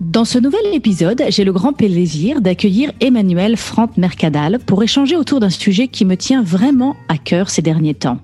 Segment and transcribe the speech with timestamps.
[0.00, 5.40] Dans ce nouvel épisode, j'ai le grand plaisir d'accueillir Emmanuel Franck Mercadal pour échanger autour
[5.40, 8.16] d'un sujet qui me tient vraiment à cœur ces derniers temps.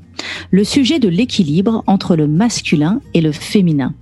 [0.50, 3.92] Le sujet de l'équilibre entre le masculin et le féminin.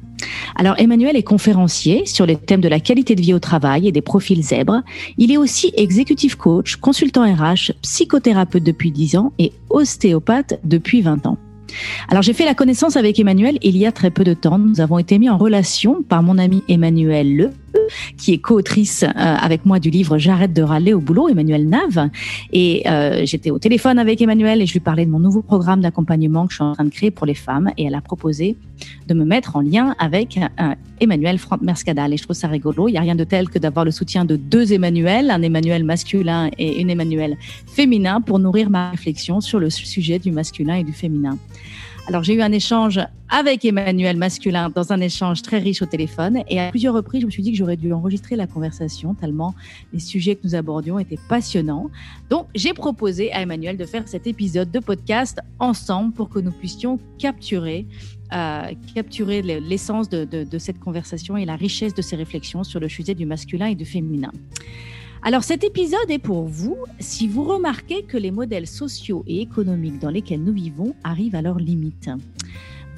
[0.54, 3.92] Alors Emmanuel est conférencier sur les thèmes de la qualité de vie au travail et
[3.92, 4.82] des profils zèbres.
[5.18, 11.26] Il est aussi exécutif coach, consultant RH, psychothérapeute depuis 10 ans et ostéopathe depuis 20
[11.26, 11.38] ans.
[12.08, 14.58] Alors j'ai fait la connaissance avec Emmanuel il y a très peu de temps.
[14.58, 17.50] Nous avons été mis en relation par mon ami Emmanuel Le,
[18.16, 22.08] qui est co-autrice euh, avec moi du livre J'arrête de râler au boulot, Emmanuel Nave.
[22.52, 25.80] Et euh, j'étais au téléphone avec Emmanuel et je lui parlais de mon nouveau programme
[25.80, 27.70] d'accompagnement que je suis en train de créer pour les femmes.
[27.76, 28.56] Et elle a proposé
[29.08, 32.12] de me mettre en lien avec euh, Emmanuel Franck Mercadal.
[32.12, 32.88] Et je trouve ça rigolo.
[32.88, 35.84] Il n'y a rien de tel que d'avoir le soutien de deux Emmanuel, un Emmanuel
[35.84, 40.84] masculin et une Emmanuel féminin pour nourrir ma réflexion sur le sujet du masculin et
[40.84, 41.38] du féminin.
[42.06, 46.42] Alors j'ai eu un échange avec Emmanuel masculin dans un échange très riche au téléphone
[46.48, 49.54] et à plusieurs reprises je me suis dit que j'aurais dû enregistrer la conversation tellement
[49.94, 51.90] les sujets que nous abordions étaient passionnants.
[52.28, 56.52] Donc j'ai proposé à Emmanuel de faire cet épisode de podcast ensemble pour que nous
[56.52, 57.86] puissions capturer
[58.34, 62.88] euh, capturer l'essence de, de cette conversation et la richesse de ces réflexions sur le
[62.88, 64.32] sujet du masculin et du féminin.
[65.26, 69.98] Alors cet épisode est pour vous si vous remarquez que les modèles sociaux et économiques
[69.98, 72.10] dans lesquels nous vivons arrivent à leurs limites.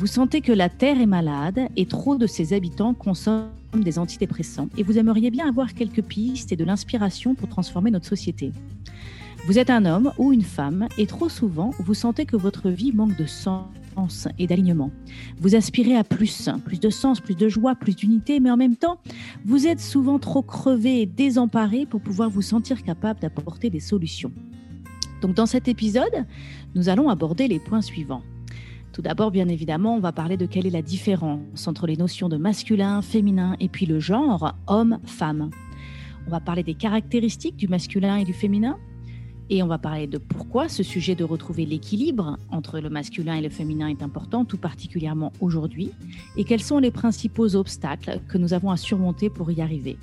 [0.00, 4.68] Vous sentez que la Terre est malade et trop de ses habitants consomment des antidépressants
[4.76, 8.50] et vous aimeriez bien avoir quelques pistes et de l'inspiration pour transformer notre société.
[9.46, 12.90] Vous êtes un homme ou une femme et trop souvent vous sentez que votre vie
[12.90, 13.66] manque de sens
[14.38, 14.90] et d'alignement.
[15.38, 18.76] Vous aspirez à plus, plus de sens, plus de joie, plus d'unité, mais en même
[18.76, 18.98] temps,
[19.44, 24.32] vous êtes souvent trop crevé et désemparé pour pouvoir vous sentir capable d'apporter des solutions.
[25.22, 26.26] Donc dans cet épisode,
[26.74, 28.22] nous allons aborder les points suivants.
[28.92, 32.28] Tout d'abord, bien évidemment, on va parler de quelle est la différence entre les notions
[32.28, 35.50] de masculin, féminin et puis le genre homme-femme.
[36.26, 38.78] On va parler des caractéristiques du masculin et du féminin,
[39.50, 43.42] et on va parler de pourquoi ce sujet de retrouver l'équilibre entre le masculin et
[43.42, 45.90] le féminin est important, tout particulièrement aujourd'hui,
[46.36, 49.96] et quels sont les principaux obstacles que nous avons à surmonter pour y arriver.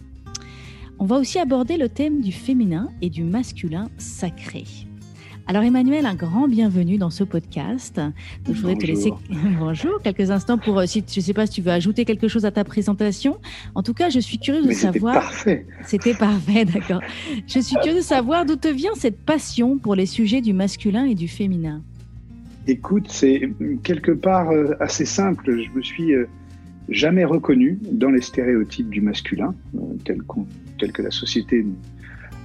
[1.00, 4.64] On va aussi aborder le thème du féminin et du masculin sacré.
[5.46, 8.00] Alors Emmanuel, un grand bienvenue dans ce podcast.
[8.48, 9.12] je voudrais te laisser
[9.59, 12.30] bonjour quelques instants pour euh, si je ne sais pas si tu veux ajouter quelque
[12.30, 13.38] chose à ta présentation.
[13.76, 15.34] En tout cas, je suis curieuse de savoir.
[15.34, 15.66] C'était parfait.
[15.86, 17.02] C'était parfait, d'accord.
[17.46, 21.04] Je suis curieuse de savoir d'où te vient cette passion pour les sujets du masculin
[21.04, 21.81] et du féminin.
[22.66, 23.50] Écoute, c'est
[23.84, 25.60] quelque part euh, assez simple.
[25.60, 26.25] Je me suis euh,
[26.88, 29.54] jamais reconnu dans les stéréotypes du masculin,
[30.06, 30.24] tels,
[30.94, 31.66] que la société,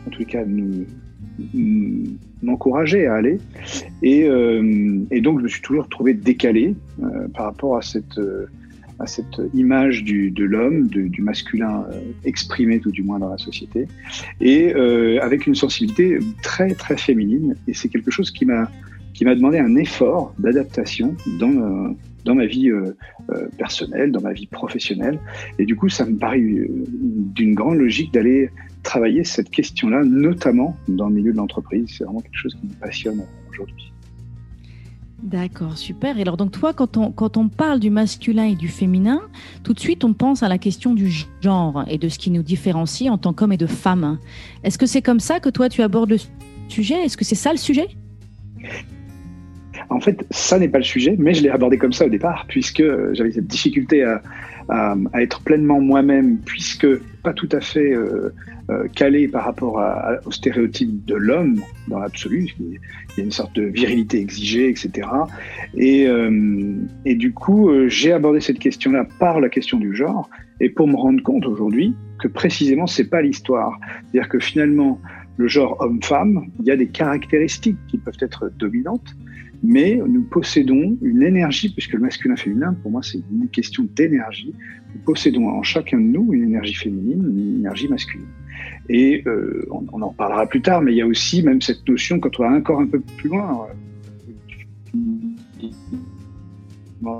[0.04, 0.84] en tout cas, nous,
[2.42, 3.38] m'encourageait à aller.
[4.02, 8.18] Et, euh, et, donc, je me suis toujours trouvé décalé euh, par rapport à cette,
[8.18, 8.46] euh,
[8.98, 11.86] à cette image du, de l'homme, du masculin
[12.24, 13.86] exprimé tout du moins dans la société,
[14.40, 14.72] et
[15.20, 17.54] avec une sensibilité très, très féminine.
[17.68, 18.68] Et c'est quelque chose qui m'a
[19.14, 21.94] qui m'a demandé un effort d'adaptation dans,
[22.24, 22.70] dans ma vie
[23.56, 25.18] personnelle, dans ma vie professionnelle.
[25.60, 28.50] Et du coup, ça me paraît d'une grande logique d'aller
[28.82, 31.86] travailler cette question-là, notamment dans le milieu de l'entreprise.
[31.96, 33.92] C'est vraiment quelque chose qui me passionne aujourd'hui.
[35.22, 36.16] D'accord, super.
[36.18, 39.20] Et alors donc toi, quand on, quand on parle du masculin et du féminin,
[39.64, 42.44] tout de suite on pense à la question du genre et de ce qui nous
[42.44, 44.18] différencie en tant qu'homme et de femme.
[44.62, 46.18] Est-ce que c'est comme ça que toi tu abordes le
[46.68, 47.04] sujet?
[47.04, 47.88] Est-ce que c'est ça le sujet?
[49.90, 52.44] En fait, ça n'est pas le sujet, mais je l'ai abordé comme ça au départ,
[52.48, 52.82] puisque
[53.12, 54.22] j'avais cette difficulté à,
[54.68, 56.86] à, être pleinement moi-même, puisque
[57.22, 58.34] pas tout à fait euh,
[58.70, 62.48] euh, calé par rapport à, au stéréotype de l'homme dans l'absolu.
[62.60, 62.78] Il
[63.16, 65.08] y a une sorte de virilité exigée, etc.
[65.74, 66.74] Et, euh,
[67.06, 70.28] et du coup, j'ai abordé cette question-là par la question du genre,
[70.60, 73.78] et pour me rendre compte aujourd'hui que précisément c'est pas l'histoire.
[74.02, 75.00] C'est-à-dire que finalement,
[75.36, 79.14] le genre homme-femme, il y a des caractéristiques qui peuvent être dominantes,
[79.62, 84.54] mais nous possédons une énergie, puisque le masculin-féminin, pour moi, c'est une question d'énergie.
[84.94, 88.26] Nous possédons en chacun de nous une énergie féminine, une énergie masculine.
[88.88, 92.20] Et euh, on, en parlera plus tard, mais il y a aussi même cette notion,
[92.20, 93.66] quand on va encore un peu plus loin,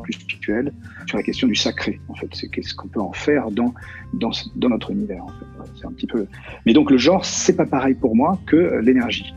[0.03, 0.73] plus spirituel,
[1.07, 2.01] sur la question du sacré.
[2.09, 3.75] En fait, c'est qu'est-ce qu'on peut en faire dans,
[4.15, 5.25] dans, dans notre univers.
[5.25, 5.71] En fait.
[5.77, 6.27] c'est un petit peu.
[6.67, 9.35] Mais donc le genre, c'est pas pareil pour moi que l'énergie.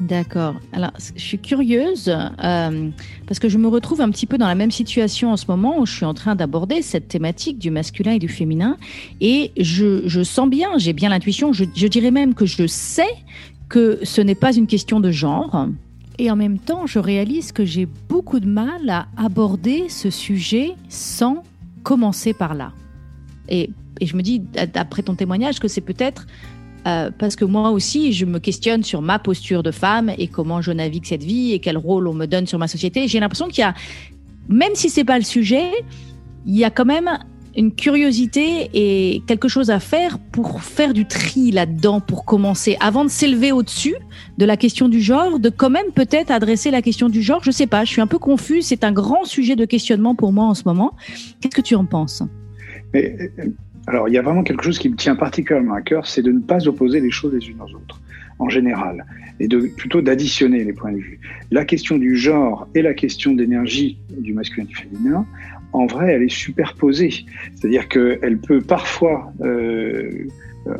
[0.00, 0.54] D'accord.
[0.72, 2.90] Alors, je suis curieuse euh,
[3.26, 5.80] parce que je me retrouve un petit peu dans la même situation en ce moment
[5.80, 8.76] où je suis en train d'aborder cette thématique du masculin et du féminin.
[9.20, 13.08] Et je, je sens bien, j'ai bien l'intuition, je, je dirais même que je sais
[13.68, 15.66] que ce n'est pas une question de genre.
[16.18, 20.74] Et en même temps, je réalise que j'ai beaucoup de mal à aborder ce sujet
[20.88, 21.42] sans
[21.82, 22.72] commencer par là.
[23.48, 26.26] Et, et je me dis, d'après ton témoignage, que c'est peut-être
[26.88, 30.62] euh, parce que moi aussi, je me questionne sur ma posture de femme et comment
[30.62, 33.08] je navigue cette vie et quel rôle on me donne sur ma société.
[33.08, 33.74] J'ai l'impression qu'il y a,
[34.48, 35.70] même si c'est pas le sujet,
[36.46, 37.10] il y a quand même
[37.56, 43.04] une curiosité et quelque chose à faire pour faire du tri là-dedans, pour commencer, avant
[43.04, 43.96] de s'élever au-dessus
[44.38, 47.42] de la question du genre, de quand même peut-être adresser la question du genre.
[47.42, 48.66] Je sais pas, je suis un peu confuse.
[48.66, 50.94] C'est un grand sujet de questionnement pour moi en ce moment.
[51.40, 52.22] Qu'est-ce que tu en penses?
[53.88, 56.30] Alors, il y a vraiment quelque chose qui me tient particulièrement à cœur, c'est de
[56.30, 57.98] ne pas opposer les choses les unes aux autres,
[58.38, 59.06] en général,
[59.40, 61.18] et de plutôt d'additionner les points de vue.
[61.50, 65.26] La question du genre et la question d'énergie du masculin et du féminin,
[65.72, 67.24] en vrai, elle est superposée.
[67.54, 70.26] C'est-à-dire qu'elle peut parfois, euh,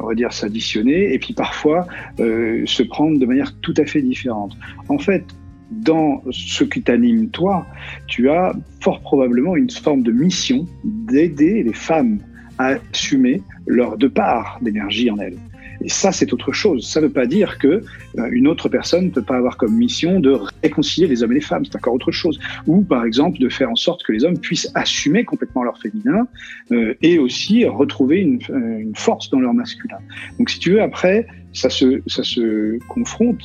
[0.00, 1.87] on va dire, s'additionner, et puis parfois
[2.20, 4.55] euh, se prendre de manière tout à fait différente.
[4.90, 5.25] En fait,
[5.70, 7.66] dans ce qui t'anime toi,
[8.06, 8.52] tu as
[8.82, 12.19] fort probablement une forme de mission d'aider les femmes
[12.58, 15.38] assumer leur de part d'énergie en elles.
[15.82, 16.88] Et ça, c'est autre chose.
[16.88, 17.82] Ça ne veut pas dire que
[18.19, 21.37] euh, une autre personne ne peut pas avoir comme mission de réconcilier les hommes et
[21.37, 21.64] les femmes.
[21.64, 22.38] C'est encore autre chose.
[22.66, 26.26] Ou, par exemple, de faire en sorte que les hommes puissent assumer complètement leur féminin
[26.72, 29.99] euh, et aussi retrouver une, euh, une, force dans leur masculin.
[30.38, 33.43] Donc, si tu veux, après, ça se, ça se confronte.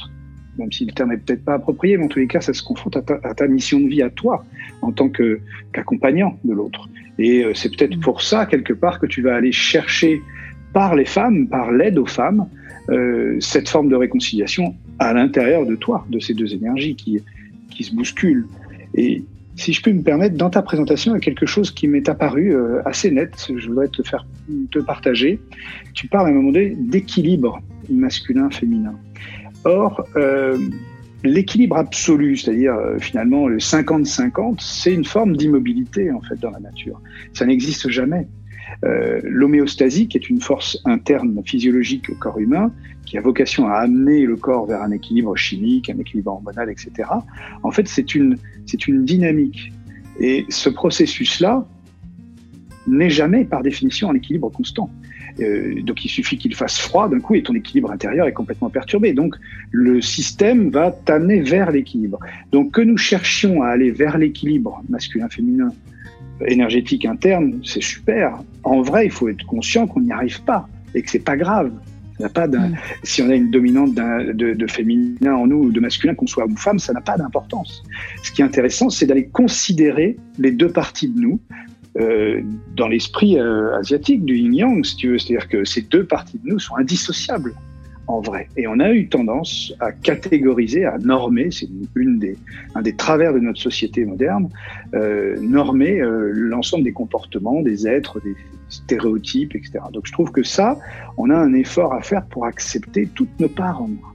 [0.58, 2.62] Même si le terme n'est peut-être pas approprié, mais en tous les cas, ça se
[2.62, 4.46] confronte à ta, à ta mission de vie, à toi,
[4.82, 6.88] en tant qu'accompagnant de l'autre.
[7.20, 10.22] Et euh, c'est peut-être pour ça, quelque part, que tu vas aller chercher
[10.74, 12.48] par les femmes, par l'aide aux femmes,
[12.90, 17.22] euh, cette forme de réconciliation à l'intérieur de toi, de ces deux énergies qui,
[17.70, 18.48] qui se bousculent.
[18.96, 19.24] Et
[19.56, 22.10] si je peux me permettre, dans ta présentation, il y a quelque chose qui m'est
[22.10, 24.26] apparu euh, assez net, je voudrais te faire
[24.72, 25.40] te partager.
[25.94, 28.96] Tu parles à un moment donné d'équilibre masculin-féminin.
[29.66, 30.58] Or, euh,
[31.24, 36.60] l'équilibre absolu, c'est-à-dire euh, finalement le 50-50, c'est une forme d'immobilité en fait dans la
[36.60, 37.02] nature.
[37.34, 38.28] Ça n'existe jamais.
[38.86, 42.72] Euh, L'homéostasie, qui est une force interne physiologique au corps humain,
[43.06, 47.10] qui a vocation à amener le corps vers un équilibre chimique, un équilibre hormonal, etc.
[47.64, 48.38] En fait, c'est une,
[48.88, 49.72] une dynamique.
[50.20, 51.66] Et ce processus-là
[52.88, 54.90] n'est jamais, par définition, en équilibre constant.
[55.40, 58.70] Euh, donc il suffit qu'il fasse froid d'un coup et ton équilibre intérieur est complètement
[58.70, 59.14] perturbé.
[59.14, 59.36] Donc
[59.72, 62.20] le système va t'amener vers l'équilibre.
[62.52, 65.70] Donc que nous cherchions à aller vers l'équilibre masculin-féminin
[66.48, 68.40] énergétique interne, c'est super.
[68.64, 71.72] En vrai, il faut être conscient qu'on n'y arrive pas et que c'est pas grave.
[72.20, 72.76] Ça pas mm.
[73.04, 76.44] Si on a une dominante de, de, féminin en nous ou de masculin, qu'on soit
[76.44, 77.84] homme ou femme, ça n'a pas d'importance.
[78.24, 81.40] Ce qui est intéressant, c'est d'aller considérer les deux parties de nous
[82.00, 82.42] euh,
[82.76, 85.20] dans l'esprit euh, asiatique du yin-yang, si tu veux.
[85.20, 87.54] C'est-à-dire que ces deux parties de nous sont indissociables
[88.08, 88.50] en vrai.
[88.58, 92.38] Et on a eu tendance à catégoriser, à normer, c'est une des,
[92.76, 94.50] un des travers de notre société moderne,
[94.94, 98.36] euh, normer euh, l'ensemble des comportements, des êtres, des
[98.70, 99.80] stéréotypes, etc.
[99.94, 100.78] Donc je trouve que ça,
[101.18, 104.13] on a un effort à faire pour accepter toutes nos parts en nous.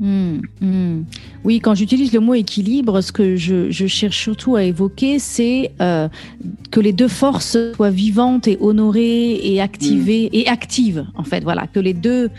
[0.00, 1.02] Hmm, hmm.
[1.44, 6.08] Oui, quand j'utilise le mot équilibre, ce que je, cherche surtout à évoquer, c'est euh,
[6.70, 10.36] que les deux forces soient vivantes et honorées et activées hmm.
[10.36, 11.44] et actives, en fait.
[11.44, 12.30] Voilà, que les deux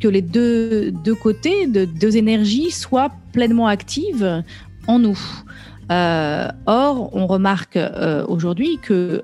[0.00, 4.42] que les deux, deux côtés, de, deux énergies soient pleinement actives
[4.86, 5.18] en nous.
[5.92, 9.22] Euh, or, on remarque euh, aujourd'hui que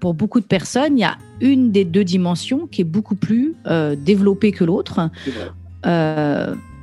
[0.00, 3.54] pour beaucoup de personnes, il y a une des deux dimensions qui est beaucoup plus
[3.98, 5.10] développée que l'autre.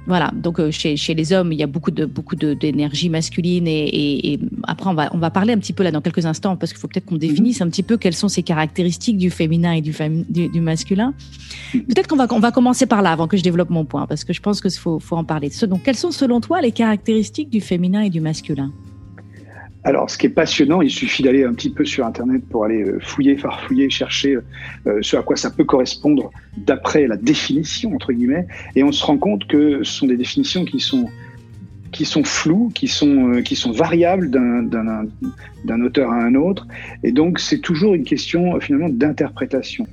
[0.07, 3.67] Voilà, donc euh, chez, chez, les hommes, il y a beaucoup de beaucoup d'énergie masculine
[3.67, 6.55] et, et, après on va on va parler un petit peu là dans quelques instants
[6.55, 7.21] parce qu'il faut peut-être qu'on mhm.
[7.21, 9.93] définisse un petit peu quelles sont ces caractéristiques du féminin et du,
[10.27, 11.13] du, masculin.
[11.73, 11.83] Mhm.
[11.83, 14.23] Peut-être qu'on va on va commencer par là avant que je développe mon point parce
[14.23, 15.51] que je pense qu'il faut faut en parler.
[15.67, 18.71] Donc quelles sont selon toi les caractéristiques du féminin et du masculin?
[19.83, 22.83] Alors, ce qui est passionnant, il suffit d'aller un petit peu sur Internet pour aller
[22.83, 24.37] euh, fouiller, farfouiller, chercher
[24.85, 29.03] euh, ce à quoi ça peut correspondre d'après la définition, entre guillemets, et on se
[29.03, 31.09] rend compte que ce sont des définitions qui sont
[31.91, 36.65] qui sont floues, qui sont, euh, qui sont variables d'un auteur à un autre.
[37.03, 39.85] Et donc, c'est toujours une question finalement d'interprétation.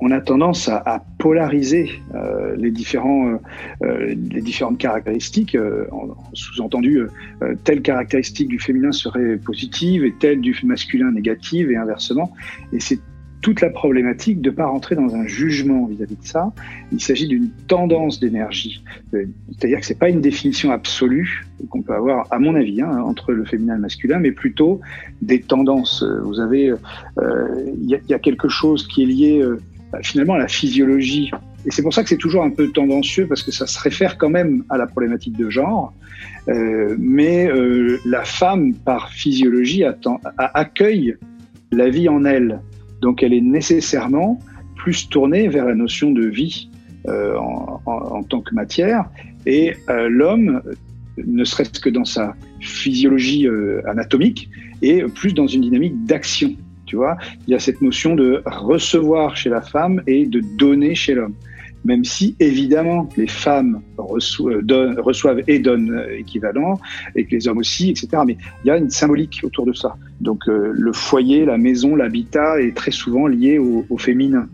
[0.00, 3.36] On a tendance à, polariser euh, les, différents, euh,
[3.82, 5.56] euh, les différentes caractéristiques.
[6.34, 7.00] Sous-entendu,
[7.64, 12.32] telle caractéristique du féminin serait positive et telle du masculin négative et inversement.
[12.72, 13.00] Et c'est
[13.40, 16.52] toute la problématique de ne pas rentrer dans un jugement vis-à-vis de ça.
[16.92, 18.82] Il s'agit d'une tendance d'énergie.
[19.12, 23.00] C'est-à-dire que ce n'est pas une définition absolue qu'on peut avoir, à mon avis, hein,
[23.00, 24.80] entre le féminin et le masculin, mais plutôt
[25.22, 26.04] des tendances.
[26.22, 26.72] Vous avez,
[27.20, 29.44] il y, a quelque chose qui est lié
[29.92, 31.30] bah, finalement la physiologie.
[31.66, 34.16] Et c'est pour ça que c'est toujours un peu tendancieux, parce que ça se réfère
[34.18, 35.92] quand même à la problématique de genre.
[36.48, 39.84] Euh, mais euh, la femme, par physiologie,
[40.36, 41.16] accueille
[41.72, 42.60] la vie en elle.
[43.00, 44.38] Donc elle est nécessairement
[44.76, 46.70] plus tournée vers la notion de vie
[47.08, 49.08] euh, en, tant que matière.
[49.46, 49.74] Et
[50.08, 50.62] l'homme,
[51.16, 53.48] ne serait-ce que dans sa physiologie
[53.86, 54.50] anatomique,
[54.82, 56.54] est plus dans une dynamique d'action.
[56.92, 61.34] Il y a cette notion de recevoir chez la femme et de donner chez l'homme.
[61.84, 66.80] Même si, évidemment, les femmes reçoivent, donnent, reçoivent et donnent euh, équivalent,
[67.14, 68.08] et que les hommes aussi, etc.
[68.26, 69.96] Mais il y a une symbolique autour de ça.
[70.20, 74.48] Donc, euh, le foyer, la maison, l'habitat est très souvent lié au féminin.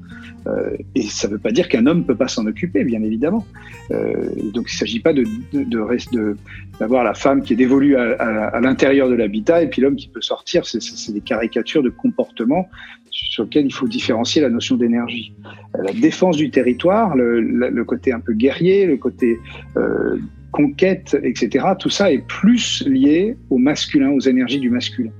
[0.46, 3.02] Euh, et ça ne veut pas dire qu'un homme ne peut pas s'en occuper, bien
[3.02, 3.46] évidemment.
[3.90, 4.12] Euh,
[4.52, 6.36] donc il ne s'agit pas de, de,
[6.78, 8.14] d'avoir la femme qui est dévolue à,
[8.48, 10.66] à, l'intérieur de l'habitat et puis l'homme qui peut sortir.
[10.66, 12.68] C'est, des caricatures de comportement
[13.10, 15.32] sur lesquels il faut différencier la notion d'énergie.
[15.76, 19.38] Euh, la défense du territoire, le, le côté un peu guerrier, le côté
[19.76, 20.16] euh,
[20.50, 25.10] conquête, etc., tout ça est plus lié au masculin, aux énergies du masculin.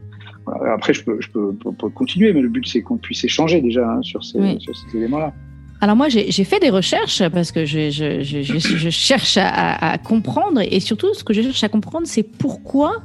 [0.72, 1.54] Après, je peux, je peux,
[1.90, 5.32] continuer, mais le but, c'est qu'on puisse échanger déjà hein, sur ces, ces éléments-là.
[5.80, 9.98] Alors moi, j'ai fait des recherches parce que je, je, je, je cherche à, à,
[9.98, 13.02] comprendre et surtout, ce que je cherche à comprendre, c'est pourquoi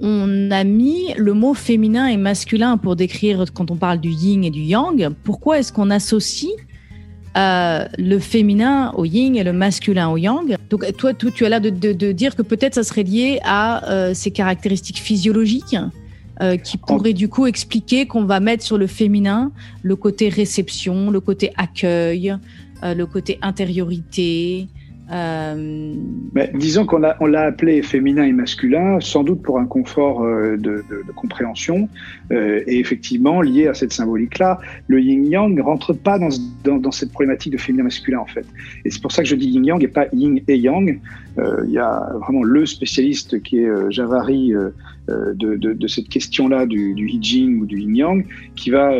[0.00, 4.42] on a mis le mot féminin et masculin pour décrire quand on parle du yin
[4.42, 5.10] et du yang.
[5.22, 6.50] Pourquoi est-ce qu'on associe
[7.36, 10.56] euh, le féminin au yin et le masculin au yang?
[10.70, 13.38] Donc toi, toi tu as l'air de, de, de, dire que peut-être ça serait lié
[13.44, 15.76] à euh, ces caractéristiques physiologiques
[16.42, 21.10] euh, qui pourrait du coup expliquer qu'on va mettre sur le féminin le côté réception,
[21.10, 22.36] le côté accueil,
[22.82, 24.66] euh, le côté intériorité,
[25.12, 25.94] euh...
[26.54, 30.82] Disons qu'on l'a appelé féminin et masculin, sans doute pour un confort euh, de,
[31.14, 31.88] compréhension,
[32.30, 34.58] euh, et effectivement lié à cette symbolique-là.
[34.88, 38.46] Le yin-yang ne rentre pas dans, cette problématique de féminin-masculin en fait.
[38.84, 41.00] Et c'est pour ça que je dis yin-yang et pas yin et yang.
[41.38, 44.52] Il y a vraiment le spécialiste qui est Javari
[45.08, 48.24] de, cette question-là du, du Jing ou du yin-yang,
[48.56, 48.92] qui va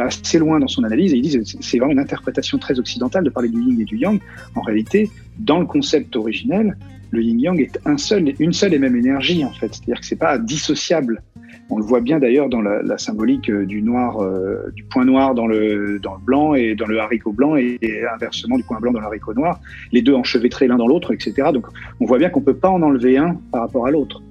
[0.00, 3.30] assez loin dans son analyse et il dit c'est vraiment une interprétation très occidentale de
[3.30, 4.20] parler du yin et du yang.
[4.54, 6.76] En réalité, dans le concept originel,
[7.10, 9.72] le yin-yang est un seul, une seule et même énergie, en fait.
[9.72, 11.22] C'est-à-dire que c'est pas dissociable.
[11.70, 15.34] On le voit bien d'ailleurs dans la, la, symbolique du noir, euh, du point noir
[15.34, 18.80] dans le, dans le blanc et dans le haricot blanc et, et inversement du point
[18.80, 19.60] blanc dans le haricot noir,
[19.92, 21.48] les deux enchevêtrés l'un dans l'autre, etc.
[21.52, 21.66] Donc
[22.00, 24.22] on voit bien qu'on peut pas en enlever un par rapport à l'autre.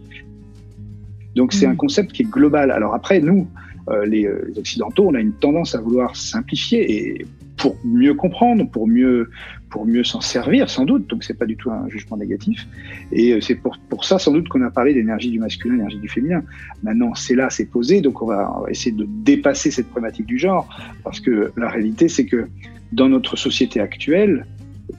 [1.35, 1.71] Donc c'est mmh.
[1.71, 2.71] un concept qui est global.
[2.71, 3.47] Alors après, nous,
[3.89, 8.13] euh, les, euh, les, Occidentaux, on a une tendance à vouloir simplifier et pour mieux
[8.13, 9.29] comprendre, pour mieux,
[9.69, 11.07] pour mieux s'en servir, sans doute.
[11.07, 12.67] Donc, c'est pas du tout un jugement négatif.
[13.11, 16.09] Et euh, c'est pour, ça, sans doute, qu'on a parlé d'énergie du masculin, d'énergie du
[16.09, 16.43] féminin.
[16.83, 18.01] Maintenant, c'est là, c'est posé.
[18.01, 20.67] Donc, on va, essayer de dépasser cette problématique du genre.
[21.03, 22.47] Parce que la réalité, c'est que
[22.91, 24.45] dans notre société actuelle,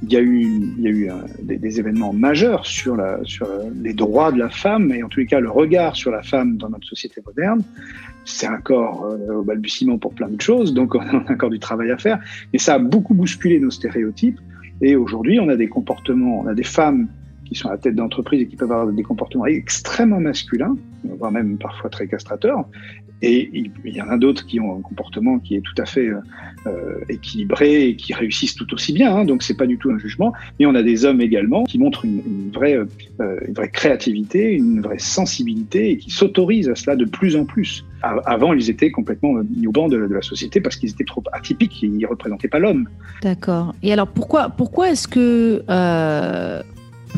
[0.02, 2.96] il y a eu, il y a eu un, des, événements majeurs sur
[3.82, 6.58] les droits de la femme et en tous les cas le regard sur la femme
[6.58, 7.62] dans notre société moderne.
[8.24, 11.90] C'est encore euh, au balbutiement pour plein de choses, donc on a encore du travail
[11.90, 12.20] à faire.
[12.52, 14.38] Mais ça a beaucoup bousculé nos stéréotypes.
[14.80, 17.08] Et aujourd'hui, on a des comportements, on a des femmes
[17.48, 21.32] qui sont à la tête d'entreprise et qui peuvent avoir des comportements extrêmement masculins, voire
[21.32, 22.64] même parfois très castrateurs.
[23.20, 23.50] Et
[23.84, 26.08] il, y en a d'autres qui ont un comportement qui est tout à fait
[26.66, 29.14] euh, équilibré et qui réussissent tout aussi bien.
[29.14, 30.32] Hein, donc c'est pas du tout un jugement.
[30.60, 35.00] Mais on a des hommes également qui montrent une, vraie, euh, vraie créativité, une vraie
[35.00, 37.84] sensibilité et qui s'autorisent à cela de plus en plus.
[38.02, 41.82] Avant, ils étaient complètement mis au banc de, la société parce qu'ils étaient trop atypiques,
[41.82, 42.88] ils ne représentaient pas l'homme.
[43.22, 43.74] D'accord.
[43.82, 46.62] Et alors pourquoi, pourquoi est-ce que euh,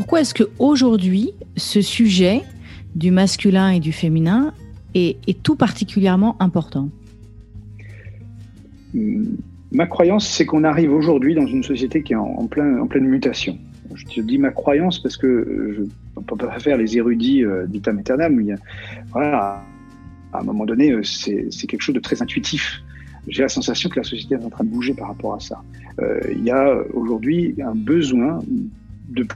[0.00, 2.40] pourquoi est-ce qu'aujourd'hui, ce sujet
[2.95, 4.54] du masculin et du féminin
[4.95, 6.88] est, tout particulièrement important?
[9.71, 13.04] Ma croyance, c'est qu'on arrive aujourd'hui dans une société qui est en, plein, en pleine
[13.04, 13.59] mutation.
[13.95, 17.66] Je te dis ma croyance parce que je ne peux pas faire les érudits euh,
[17.66, 18.37] d'Itam Eternam.
[18.37, 18.54] Mais
[19.12, 19.62] voilà,
[20.33, 22.83] à un moment donné, euh, c'est quelque chose de très intuitif.
[23.28, 25.62] J'ai la sensation que la société est en train de bouger par rapport à ça.
[26.00, 28.38] Euh, il y a aujourd'hui un besoin
[29.11, 29.26] de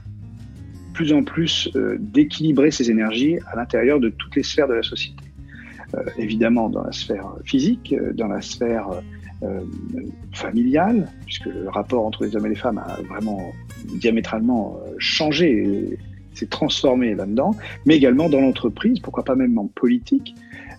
[0.95, 4.81] plus en plus euh, d'équilibrer ces énergies à l'intérieur de toutes les sphères de la
[4.81, 5.23] société.
[5.93, 8.87] Euh, évidemment dans la sphère physique, euh, dans la sphère
[10.31, 13.51] familiale, puisque le rapport entre les hommes et les femmes a vraiment
[13.99, 15.99] diamétralement changé,
[16.33, 17.53] s'est transformé là-dedans,
[17.85, 20.33] mais également dans l'entreprise, pourquoi pas même en politique.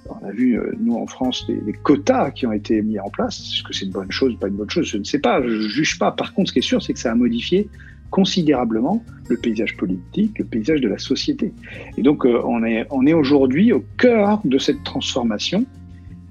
[0.08, 3.38] On a vu, nous en France, les, quotas qui ont été mis en place.
[3.38, 4.86] Est-ce que c'est une bonne chose, pas une bonne chose?
[4.86, 6.10] Je ne sais pas, je ne juge pas.
[6.10, 7.68] Par contre, ce qui est sûr, c'est que ça a modifié
[8.10, 11.52] considérablement le paysage politique, le paysage de la société.
[11.96, 15.64] Et donc, euh, on est, on est aujourd'hui au cœur de cette transformation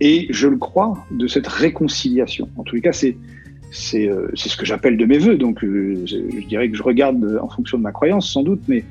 [0.01, 2.49] et, je le crois, de cette réconciliation.
[2.57, 3.17] En tous les cas, c'est
[3.71, 5.35] c'est euh, ce que j'appelle de mes voeux.
[5.35, 8.85] Donc, euh, je, dirais que je regarde en fonction de ma croyance, sans doute, mais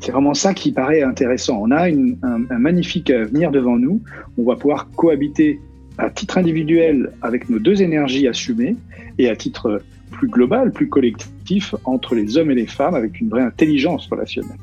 [0.00, 1.58] c'est vraiment ça qui paraît intéressant.
[1.62, 4.02] On a un, un, magnifique avenir devant nous.
[4.36, 5.58] On va pouvoir cohabiter
[5.96, 8.76] à titre individuel avec nos deux énergies assumées
[9.18, 13.28] et à titre plus global, plus collectif entre les hommes et les femmes avec une
[13.28, 14.58] vraie intelligence relationnelle.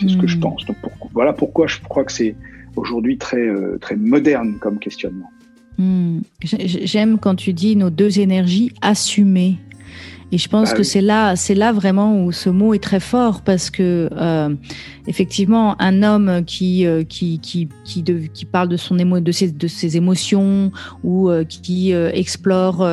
[0.00, 0.40] C'est ce que je hmm.
[0.40, 0.64] pense.
[0.66, 0.76] Donc
[1.12, 2.36] voilà pourquoi je crois que c'est
[2.76, 5.30] aujourd'hui très, euh, très moderne comme questionnement.
[5.78, 6.20] Hmm.
[6.42, 9.58] J'aime quand tu dis nos deux énergies assumées.
[10.30, 13.00] Et je pense ah que c'est là, c'est là vraiment où ce mot est très
[13.00, 14.54] fort parce que euh,
[15.06, 19.32] effectivement, un homme qui euh, qui qui qui, de, qui parle de son émo, de
[19.32, 20.70] ses de ses émotions
[21.02, 22.86] ou euh, qui euh, explore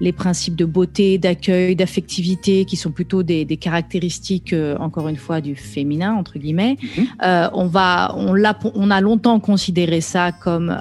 [0.00, 5.40] les principes de beauté, d'accueil, d'affectivité, qui sont plutôt des, des caractéristiques encore une fois
[5.40, 6.76] du féminin entre guillemets.
[6.80, 7.50] Mm-hmm.
[7.52, 10.80] on va, on l'a, on a longtemps considéré ça comme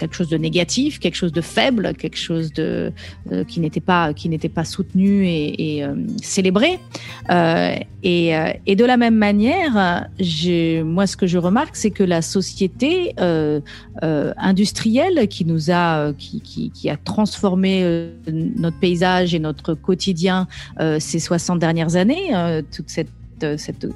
[0.00, 2.92] quelque chose de négatif, quelque chose de faible, quelque chose de
[3.30, 6.80] euh, qui n'était pas qui n'était pas soutenu et, euh, célébré.
[7.30, 9.72] Euh, et, de la même manière,
[10.84, 13.14] moi ce que je remarque, c'est que la société
[14.00, 18.08] industrielle qui nous a qui, qui a transformé
[18.56, 20.48] notre paysage et notre quotidien
[20.98, 22.32] ces 60 dernières années,
[22.74, 23.10] toute cette
[23.44, 23.86] euh, cette,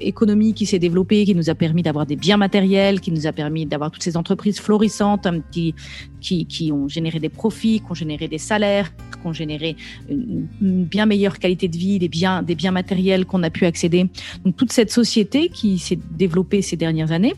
[0.00, 3.32] économie qui s'est développée, qui nous a permis d'avoir des biens matériels, qui nous a
[3.32, 8.38] permis d'avoir toutes ces entreprises florissantes qui, ont généré des profits, qui ont généré des
[8.38, 9.76] salaires, qui ont généré
[10.08, 14.06] une, bien meilleure qualité de vie, des biens, des biens matériels qu'on a pu accéder.
[14.44, 17.34] Donc toute cette société qui s'est développée ces dernières années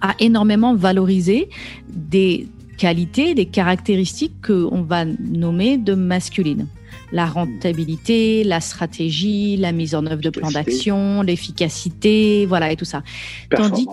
[0.00, 1.48] a énormément valorisé
[1.88, 6.66] des qualités, des caractéristiques qu'on va nommer de masculines
[7.12, 12.84] la rentabilité, la stratégie, la mise en œuvre de plans d'action, l'efficacité, voilà, et tout
[12.84, 13.02] ça.
[13.50, 13.86] Tandis,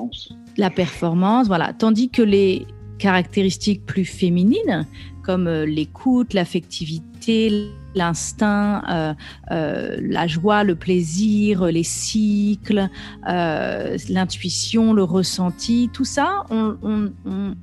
[0.57, 1.73] la performance, voilà.
[1.73, 2.65] Tandis que les
[2.97, 4.87] caractéristiques plus féminines,
[5.23, 9.13] comme euh, l'écoute, l'affectivité, l'instinct, euh,
[9.51, 12.89] euh, la joie, le plaisir, les cycles,
[13.27, 17.11] euh, l'intuition, le ressenti, tout ça, on, on,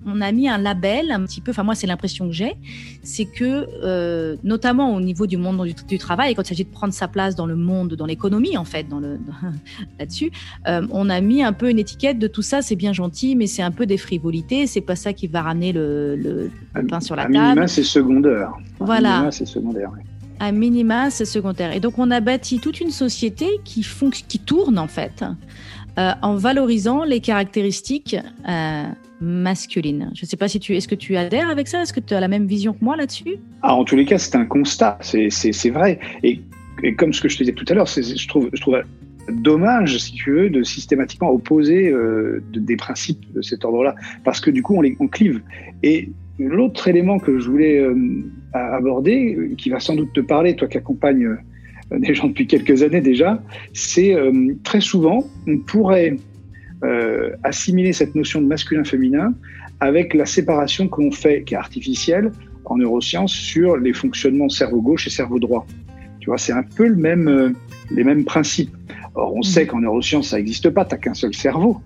[0.06, 2.56] on, a mis un label un petit peu, enfin moi c'est l'impression que j'ai,
[3.02, 6.92] c'est que notamment au niveau du monde du, du travail, quand il s'agit de prendre
[6.92, 9.18] sa place dans le monde, dans l'économie en fait, dans le
[9.98, 10.30] là-dessus,
[10.66, 13.62] on a mis un peu une étiquette de tout ça, c'est bien gentil, mais c'est
[13.62, 16.50] un peu des frivolités, c'est pas ça qui va ramener le, le,
[16.88, 17.38] pain sur la table.
[17.38, 18.52] Minima, c'est secondaire.
[18.78, 19.30] Voilà.
[19.30, 19.90] c'est secondaire.
[20.38, 21.74] À minima, secondaire.
[21.74, 23.86] Et donc, on a bâti toute une société qui,
[24.28, 25.24] qui tourne, en fait,
[25.98, 28.16] euh, en valorisant les caractéristiques
[28.48, 28.84] euh,
[29.20, 30.10] masculines.
[30.14, 30.76] Je ne sais pas si tu...
[30.76, 31.82] Est-ce que tu adhères avec ça?
[31.82, 33.36] Est-ce que tu as la même vision que moi là-dessus?
[33.62, 34.98] Ah, En tous les cas, c'est un constat.
[35.00, 35.98] C'est vrai.
[36.22, 36.42] Et,
[36.98, 38.82] comme ce que je te disais tout à l'heure, je trouve, je trouve
[39.32, 43.94] dommage, si tu veux, de systématiquement opposer euh, des principes de cet ordre-là,
[44.24, 45.42] parce que du coup, on les on clive.
[45.82, 47.94] Et l'autre élément que je voulais euh,
[48.52, 52.82] aborder, qui va sans doute te parler, toi qui accompagnes euh, des gens depuis quelques
[52.82, 56.16] années déjà, c'est euh, très souvent, on pourrait
[57.42, 59.34] assimiler cette notion de masculin-féminin
[59.80, 62.30] avec la séparation que l'on fait, qui est artificielle,
[62.64, 65.66] en neurosciences, sur les fonctionnements cerveau gauche et cerveau droit.
[66.20, 67.54] Tu vois, c'est un peu le même,
[67.90, 68.70] les mêmes principes.
[69.16, 69.44] Or, on mmh.
[69.44, 71.80] sait qu'en neurosciences, ça n'existe pas, tu n'as qu'un seul cerveau.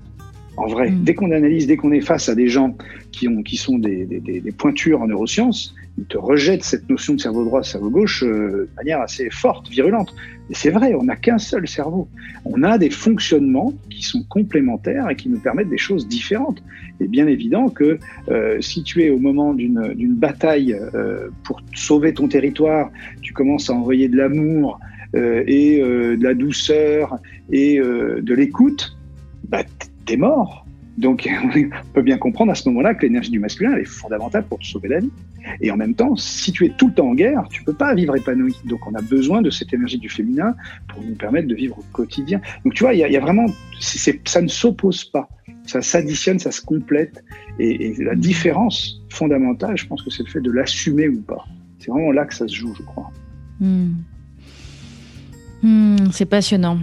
[0.56, 1.04] En vrai, mm.
[1.04, 2.76] dès qu'on analyse, dès qu'on est face à des gens
[3.12, 7.14] qui, ont, qui sont des, des, des, pointures en neurosciences, ils te rejettent cette notion
[7.14, 10.14] de cerveau droit, cerveau gauche euh, de manière assez forte, virulente.
[10.50, 12.08] Et c'est vrai, on n'a qu'un seul cerveau.
[12.44, 16.62] On a des fonctionnements qui sont complémentaires et qui nous permettent des choses différentes.
[17.00, 22.12] Et bien évident que euh, si tu es au moment d'une bataille euh, pour sauver
[22.14, 22.90] ton territoire,
[23.22, 24.80] tu commences à envoyer de l'amour
[25.14, 27.18] euh, et euh, de la douceur
[27.52, 28.96] et de l'écoute,
[29.48, 29.64] bah,
[30.16, 30.66] mort.
[30.98, 34.44] Donc, on peut bien comprendre à ce moment-là que l'énergie du masculin, elle est fondamentale
[34.44, 35.10] pour sauver la vie.
[35.60, 37.94] Et en même temps, si tu es tout le temps en guerre, tu peux pas
[37.94, 38.54] vivre épanoui.
[38.66, 40.54] Donc, on a besoin de cette énergie du féminin
[40.88, 42.40] pour nous permettre de vivre au quotidien.
[42.64, 43.46] Donc, tu vois, il y, a vraiment,
[43.80, 45.28] ça ne s'oppose pas.
[45.66, 47.24] Ça s'additionne, ça se complète.
[47.58, 51.46] Et, la différence fondamentale, je pense que c'est le fait de l'assumer ou pas.
[51.78, 53.10] C'est vraiment là que ça se joue, je crois.
[53.58, 53.92] Hmm.
[55.62, 56.78] Hmm, c'est passionnant.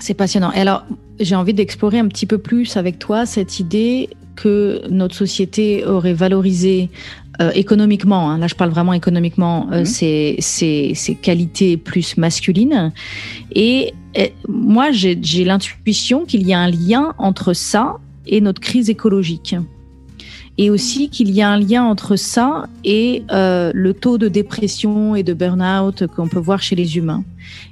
[0.00, 0.52] C'est passionnant.
[0.52, 0.84] Et alors,
[1.18, 6.14] j'ai envie d'explorer un petit peu plus avec toi cette idée que notre société aurait
[6.14, 6.88] valorisé
[7.40, 11.16] euh, économiquement, hein, là je parle vraiment économiquement, euh, mhm.
[11.22, 12.92] qualités plus masculines.
[13.54, 13.94] Et,
[14.48, 19.54] moi, j'ai l'intuition qu'il y a un lien entre ça et notre crise écologique.
[20.58, 25.14] Et aussi qu'il y a un lien entre ça et euh, le taux de dépression
[25.14, 27.24] et de burn-out qu'on peut voir chez les humains.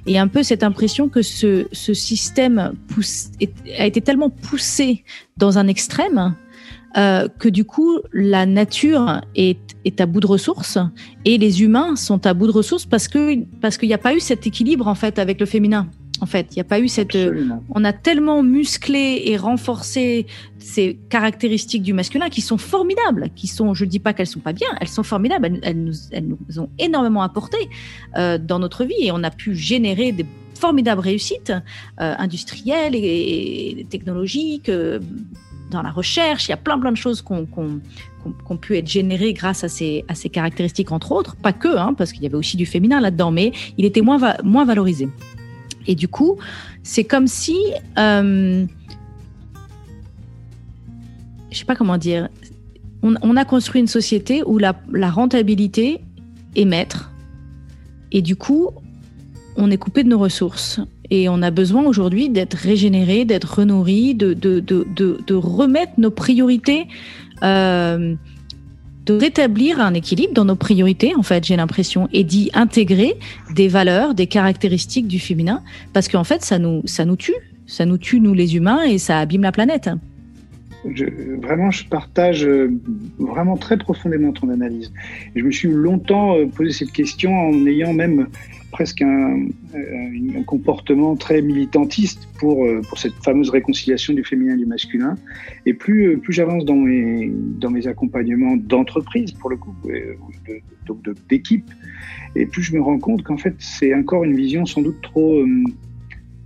[0.07, 3.29] Et un peu cette impression que ce, ce système pousse,
[3.77, 5.03] a été tellement poussé
[5.37, 6.33] dans un extrême
[6.97, 10.79] euh, que du coup la nature est, est, à bout de ressources
[11.23, 14.15] et les humains sont à bout de ressources parce que parce qu'il n'y a pas
[14.15, 15.87] eu cet équilibre en fait avec le féminin.
[16.21, 17.17] En fait, il n'y a pas eu cette.
[17.69, 20.25] On a tellement musclé et renforcé
[20.57, 23.73] ces caractéristiques du masculin qui sont formidables, qui sont.
[23.73, 25.59] Je dis pas qu'elles sont pas bien, elles sont formidables.
[25.63, 27.57] Elles, nous, elles nous, ont énormément apporté
[28.17, 30.25] euh, dans notre vie et on a pu générer des
[30.55, 31.53] formidables réussites
[32.01, 34.69] euh, industrielles et, et technologiques.
[35.69, 39.33] Dans la recherche, il y a plein plein de choses qu'on qu'on pu être générées
[39.33, 41.35] grâce à ces, caractéristiques, entre autres.
[41.35, 44.17] Pas que, hein, parce qu'il y avait aussi du féminin là-dedans, mais il était moins,
[44.65, 45.07] valorisé.
[45.87, 46.37] Et du coup,
[46.83, 47.57] c'est comme si,
[47.97, 48.65] euh,
[51.49, 52.27] je sais pas comment dire,
[53.01, 56.01] on, a construit une société où la rentabilité
[56.55, 57.11] est maître.
[58.11, 58.71] Et du coup,
[59.55, 60.81] on est coupé de nos ressources.
[61.11, 66.11] Et on a besoin aujourd'hui d'être régénéré, d'être renourri, de, de, de, de, remettre nos
[66.11, 66.87] priorités,
[67.41, 68.15] euh,
[69.05, 73.17] de rétablir un équilibre dans nos priorités, en fait, j'ai l'impression, et d'y intégrer
[73.55, 77.33] des valeurs, des caractéristiques du féminin, parce qu'en fait, ça nous, ça nous tue.
[77.65, 79.89] Ça nous tue, nous les humains, et ça abîme la planète.
[81.41, 82.71] Vraiment, je partage euh,
[83.17, 84.91] vraiment très profondément ton analyse.
[85.35, 88.27] Je me suis longtemps euh, posé cette question en ayant même
[88.71, 94.57] presque un, un, comportement très militantiste pour, euh, pour cette fameuse réconciliation du féminin et
[94.57, 95.15] du masculin.
[95.65, 99.73] Et plus, euh, plus j'avance dans mes, dans mes accompagnements d'entreprise, pour le coup,
[100.85, 101.69] donc d'équipe,
[102.35, 105.43] et plus je me rends compte qu'en fait, c'est encore une vision sans doute trop,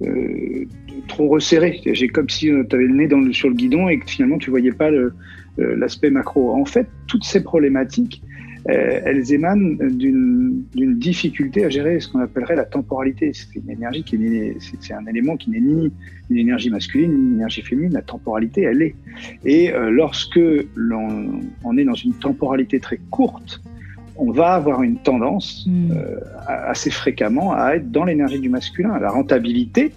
[0.02, 0.66] euh,
[1.08, 1.82] trop resserrée.
[1.86, 4.38] J'ai comme si tu avais le nez dans le, sur le guidon et que finalement
[4.38, 4.90] tu voyais pas
[5.58, 6.54] l'aspect macro.
[6.54, 8.33] En fait, toutes ces problématiques, euh,
[8.65, 10.63] elles émanent d'une
[10.97, 13.32] difficulté à gérer ce qu'on appellerait la temporalité.
[13.34, 15.91] C'est une énergie qui est, c'est un élément qui n'est ni
[16.30, 17.93] une énergie masculine ni une énergie féminine.
[17.93, 18.95] La temporalité, elle est.
[19.43, 20.39] Et euh, lorsque
[20.76, 23.62] l'on on est dans une temporalité très courte,
[24.15, 25.91] on va avoir une tendance hmm.
[25.91, 28.97] euh, assez fréquemment à être dans l'énergie du masculin.
[28.99, 29.91] La rentabilité,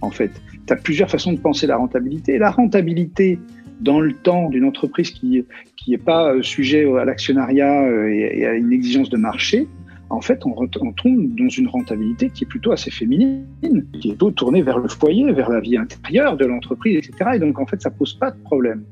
[0.00, 0.30] en fait,
[0.66, 2.38] tu as plusieurs façons de penser la rentabilité.
[2.38, 3.38] La rentabilité,
[3.80, 5.44] dans le temps d'une entreprise qui
[5.76, 9.66] qui n'est pas euh, sujet à l'actionnariat euh, et, à une exigence de marché,
[10.10, 13.44] en fait, on, tombe dans une rentabilité qui est plutôt assez féminine,
[14.00, 17.30] qui est plutôt tournée vers le foyer, vers la vie intérieure de l'entreprise, etc.
[17.34, 18.82] Et donc, en fait, ça pose pas de problème.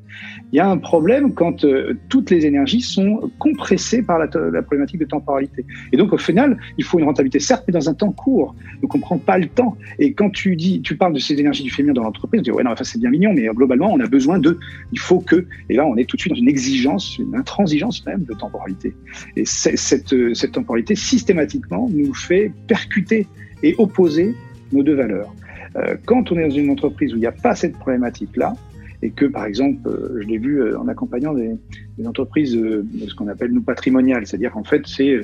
[0.52, 5.00] Il y a un problème quand euh, toutes les énergies sont compressées par la, problématique
[5.00, 5.66] de temporalité.
[5.92, 8.54] Et donc, au final, il faut une rentabilité, certes, mais dans un temps court.
[8.80, 9.76] Donc, on prend pas le temps.
[9.98, 12.50] Et quand tu dis, tu parles de ces énergies du féminin dans l'entreprise, on dit,
[12.52, 14.56] ouais, non, enfin, c'est bien mignon, mais globalement, on a besoin de,
[14.92, 18.06] il faut que, et là, on est tout de suite dans une exigence, une intransigeance
[18.06, 18.94] même de temporalité.
[19.36, 23.26] Et cette, cette temporalité, systématiquement, nous fait percuter
[23.62, 24.34] et opposer
[24.72, 25.34] nos deux valeurs.
[25.76, 28.54] Euh, quand on est dans une entreprise où il n'y a pas cette problématique-là,
[29.02, 31.56] et que, par exemple, euh, je l'ai vu euh, en accompagnant des,
[32.04, 35.20] entreprises, euh, ce qu'on appelle nous patrimoniales, c'est-à-dire en fait, c'est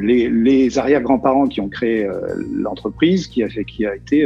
[0.00, 2.08] les, les arrière-grands-parents qui ont créé
[2.54, 4.24] l'entreprise, qui a, fait, qui a été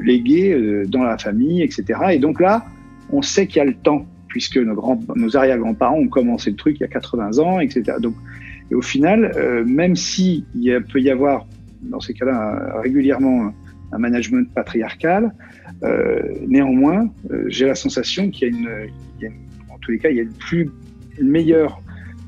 [0.00, 1.98] léguée dans la famille, etc.
[2.12, 2.64] Et donc là,
[3.10, 6.56] on sait qu'il y a le temps, puisque nos, grands, nos arrière-grands-parents ont commencé le
[6.56, 7.96] truc il y a 80 ans, etc.
[8.00, 8.14] Donc,
[8.70, 9.32] et au final,
[9.66, 11.46] même si il peut y avoir,
[11.82, 13.52] dans ces cas-là, régulièrement
[13.94, 15.32] un management patriarcal.
[15.82, 19.34] Euh, néanmoins, euh, j'ai la sensation qu'il y, a une,
[19.70, 20.70] en tous les cas, il y a une plus
[21.18, 21.80] une meilleure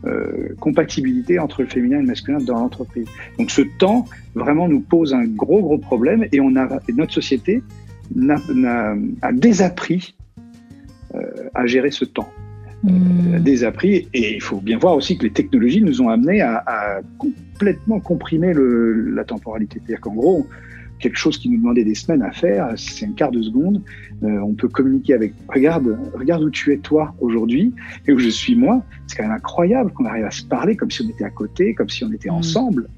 [0.04, 3.08] euh, compatibilité entre le féminin et le masculin dans l'entreprise.
[3.38, 7.62] Donc ce temps vraiment nous pose un gros gros problème et on a notre société
[9.22, 10.14] a, désappris
[11.14, 11.20] euh,
[11.54, 12.28] à gérer ce temps.
[12.86, 13.40] Mmh.
[13.40, 17.00] désappris et il faut bien voir aussi que les technologies nous ont amené à, à
[17.18, 19.80] complètement comprimer le, la temporalité.
[19.80, 20.46] C'est-à-dire qu'en gros,
[21.00, 23.82] quelque chose qui nous demandait des semaines à faire, c'est un quart de seconde.
[24.22, 25.34] Euh, on peut communiquer avec.
[25.48, 27.74] Regarde, regarde où tu es toi aujourd'hui
[28.06, 28.82] et où je suis moi.
[29.06, 31.74] C'est quand même incroyable qu'on arrive à se parler comme si on était à côté,
[31.74, 32.34] comme si on était mmh.
[32.34, 32.88] ensemble.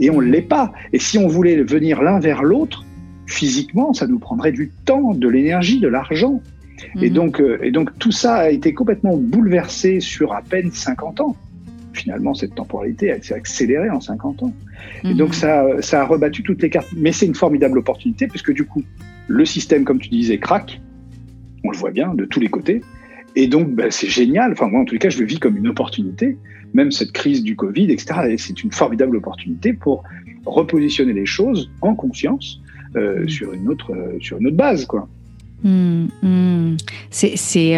[0.00, 0.72] Et on ne l'est pas.
[0.92, 2.84] Et si on voulait venir l'un vers l'autre,
[3.26, 6.42] physiquement, ça nous prendrait du temps, de l'énergie, de l'argent.
[7.00, 7.12] Et mmh.
[7.12, 11.36] donc, euh, et donc tout ça a été complètement bouleversé sur à peine 50 ans
[11.92, 14.54] finalement, cette temporalité, s'est accélérée en 50 ans.
[15.04, 15.34] Et donc, mhm.
[15.34, 16.88] ça, ça a rebattu toutes les cartes.
[16.96, 18.82] Mais c'est une formidable opportunité, puisque du coup,
[19.28, 20.80] le système, comme tu disais, craque.
[21.64, 22.82] On le voit bien de tous les côtés.
[23.36, 24.52] Et donc, ben, c'est génial.
[24.52, 26.38] Enfin, moi, en tous les cas, je le vis comme une opportunité,
[26.74, 28.36] même cette crise du Covid, etc.
[28.38, 30.02] c'est une formidable opportunité pour
[30.46, 32.60] repositionner les choses en conscience
[32.96, 35.08] euh, sur une autre sur une autre base, quoi.
[35.62, 36.76] Mmh, mmh.
[37.10, 37.76] C'est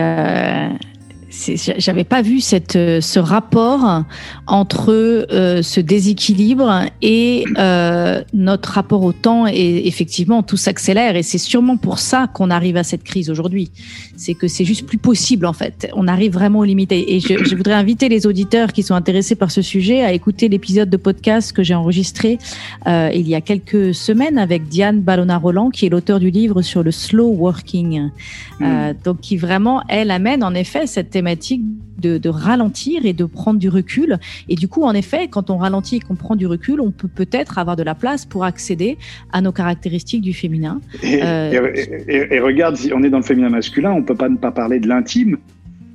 [1.79, 4.05] j'avais pas vu cette, euh, ce rapport
[4.47, 11.23] entre euh, ce déséquilibre et euh, notre rapport au temps et effectivement tout s'accélère et
[11.23, 13.71] c'est sûrement pour ça qu'on arrive à cette crise aujourd'hui.
[14.17, 15.89] C'est que c'est juste plus possible en fait.
[15.95, 19.35] On arrive vraiment aux limites et je, je, voudrais inviter les auditeurs qui sont intéressés
[19.35, 22.39] par ce sujet à écouter l'épisode de podcast que j'ai enregistré
[22.87, 26.83] euh, il y a quelques semaines avec Diane Ballona-Roland qui est l'auteur du livre sur
[26.83, 28.11] le slow working.
[28.61, 28.93] Mm.
[29.05, 31.63] donc qui vraiment elle amène en effet cette thématique
[32.01, 34.19] de, ralentir et de prendre du recul.
[34.49, 37.07] Et du coup, en effet, quand on ralentit et qu'on prend du recul, on peut
[37.07, 38.99] peut-être avoir de la place pour accéder
[39.33, 40.81] à nos caractéristiques du féminin.
[41.05, 41.73] Et, euh,
[42.09, 44.81] et, regarde, si on est dans le féminin masculin, on peut pas ne pas parler
[44.81, 45.39] de l'intime.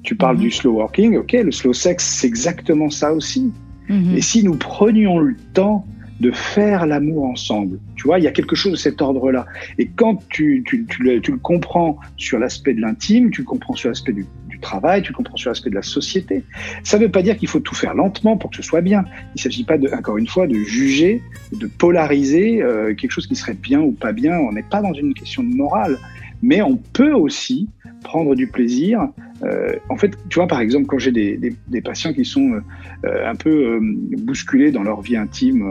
[0.04, 0.44] Tu parles mhm.
[0.44, 3.52] du slow working, ok, le slow sex, c'est exactement ça aussi.
[3.90, 4.16] Mhm.
[4.16, 5.86] Et si nous prenions le temps
[6.20, 7.80] de faire l'amour ensemble.
[7.96, 9.46] Tu vois, il y a quelque chose de cet ordre-là.
[9.78, 13.46] Et quand tu, tu, tu, le, tu le comprends sur l'aspect de l'intime, tu le
[13.46, 14.26] comprends sur l'aspect du,
[14.60, 16.44] travail, tu comprends sur l'aspect de la société.
[16.84, 19.06] Ça ne veut pas dire qu'il faut tout faire lentement pour que ce soit bien.
[19.36, 21.22] Il ne s'agit pas, de, encore une fois, de juger,
[21.54, 24.38] de polariser euh, quelque chose qui serait bien ou pas bien.
[24.38, 25.98] On n'est pas dans une question de morale.
[26.44, 27.68] Mais on peut aussi
[28.04, 29.08] prendre du plaisir.
[29.44, 32.62] Euh, en fait, tu vois, par exemple, quand j'ai des, des, patients qui sont
[33.06, 33.80] euh, un peu
[34.20, 35.66] bousculés dans leur vie intime,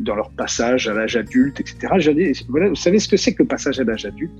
[0.00, 1.78] dans leur passage à l'âge adulte, etc.
[2.48, 4.32] Voilà, vous savez ce que c'est que le passage à l'âge adulte?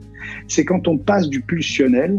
[0.48, 2.18] C'est quand on passe du pulsionnel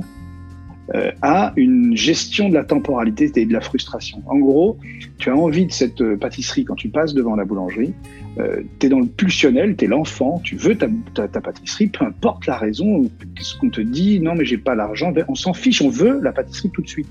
[0.94, 4.22] euh, à une gestion de la temporalité et de la frustration.
[4.28, 4.78] En gros,
[5.18, 7.94] tu as envie de cette pâtisserie quand tu passes devant la boulangerie,
[8.38, 11.88] euh, tu es dans le pulsionnel, tu es l'enfant, tu veux ta, ta, ta, pâtisserie,
[11.88, 15.36] peu importe la raison, ce qu'on te dit, non mais j'ai pas l'argent, ben, on
[15.36, 17.10] s'en fiche, on veut la pâtisserie tout de suite.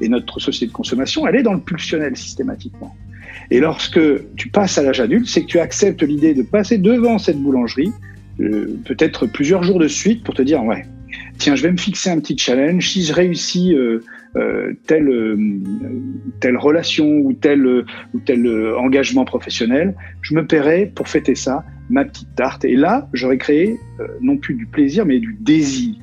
[0.00, 2.94] Et notre société de consommation, elle est dans le pulsionnel systématiquement.
[3.50, 4.00] Et lorsque
[4.34, 7.92] tu passes à l'âge adulte, c'est que tu acceptes l'idée de passer devant cette boulangerie,
[8.40, 10.84] euh, peut-être plusieurs jours de suite, pour te dire, ouais,
[11.38, 13.74] tiens, je vais me fixer un petit challenge, si je réussis...
[13.74, 14.00] Euh,
[14.34, 15.38] euh, telle, euh,
[16.40, 22.04] telle relation ou tel, ou tel engagement professionnel, je me paierai pour fêter ça ma
[22.04, 22.62] petite tarte.
[22.66, 23.78] Et là, j'aurais créé
[24.20, 25.94] non plus du plaisir, mais du désir.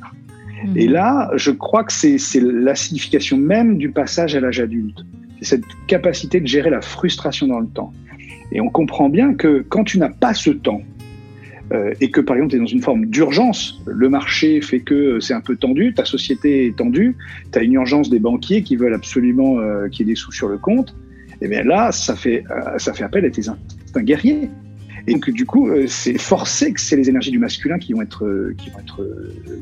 [0.66, 0.78] Mmh.
[0.78, 5.06] Et là, je crois que c'est la signification même du passage à l'âge adulte.
[5.40, 7.94] C'est cette capacité de gérer la frustration dans le temps.
[8.52, 10.82] Et on comprend bien que quand tu n'as pas ce temps,
[11.72, 15.20] euh, et que par exemple tu es dans une forme d'urgence, le marché fait que
[15.20, 17.16] c'est un peu tendu, ta société est tendue,
[17.52, 20.32] tu as une urgence des banquiers qui veulent absolument euh, qu'il y ait des sous
[20.32, 20.96] sur le compte,
[21.42, 24.50] et bien là, ça fait, euh, ça fait appel à tes instincts guerriers.
[25.06, 28.54] Et donc, du coup, c'est forcé que c'est les énergies du masculin qui vont être,
[28.58, 29.06] qui vont être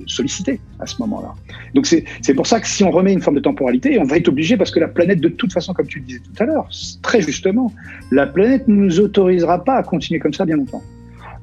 [0.06, 1.34] sollicitées à ce moment-là.
[1.74, 4.28] Donc, c'est pour ça que si on remet une forme de temporalité, on va être
[4.28, 6.70] obligé, parce que la planète, de toute façon, comme tu le disais tout à l'heure,
[7.02, 7.74] très justement,
[8.12, 10.84] la planète ne nous autorisera pas à continuer comme ça bien longtemps.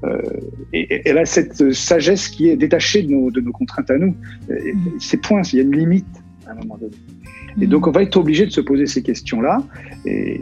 [0.04, 0.20] Euh,
[0.72, 4.14] et, elle a cette sagesse qui est détachée de nos, de nos contraintes à nous.
[5.00, 6.06] Ces points, il y a une limite
[6.46, 6.94] à un moment donné.
[7.60, 9.62] Et donc, on va être obligé de se poser ces questions-là.
[10.06, 10.40] Et,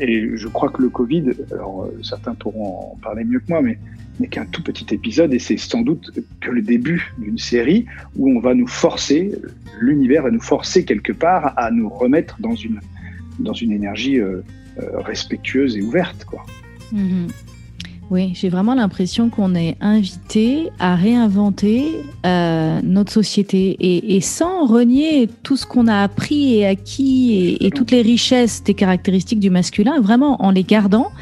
[0.00, 3.78] et, je crois que le Covid, alors certains pourront en parler mieux que moi, mais
[4.20, 7.86] n'est qu'un tout petit épisode et c'est sans doute que le début d'une série
[8.16, 9.32] où on va nous forcer,
[9.80, 12.80] l'univers va nous forcer quelque part à nous remettre dans une,
[13.38, 14.42] dans une énergie euh,
[14.78, 16.24] euh, respectueuse et ouverte.
[16.24, 16.44] Quoi.
[16.92, 17.28] Mm-hmm.
[18.10, 21.86] Oui, j'ai vraiment l'impression qu'on est invité à réinventer
[22.26, 27.66] euh, notre société et, et, sans renier tout ce qu'on a appris et acquis et,
[27.66, 31.12] et, toutes les richesses des caractéristiques du masculin, vraiment en les gardant,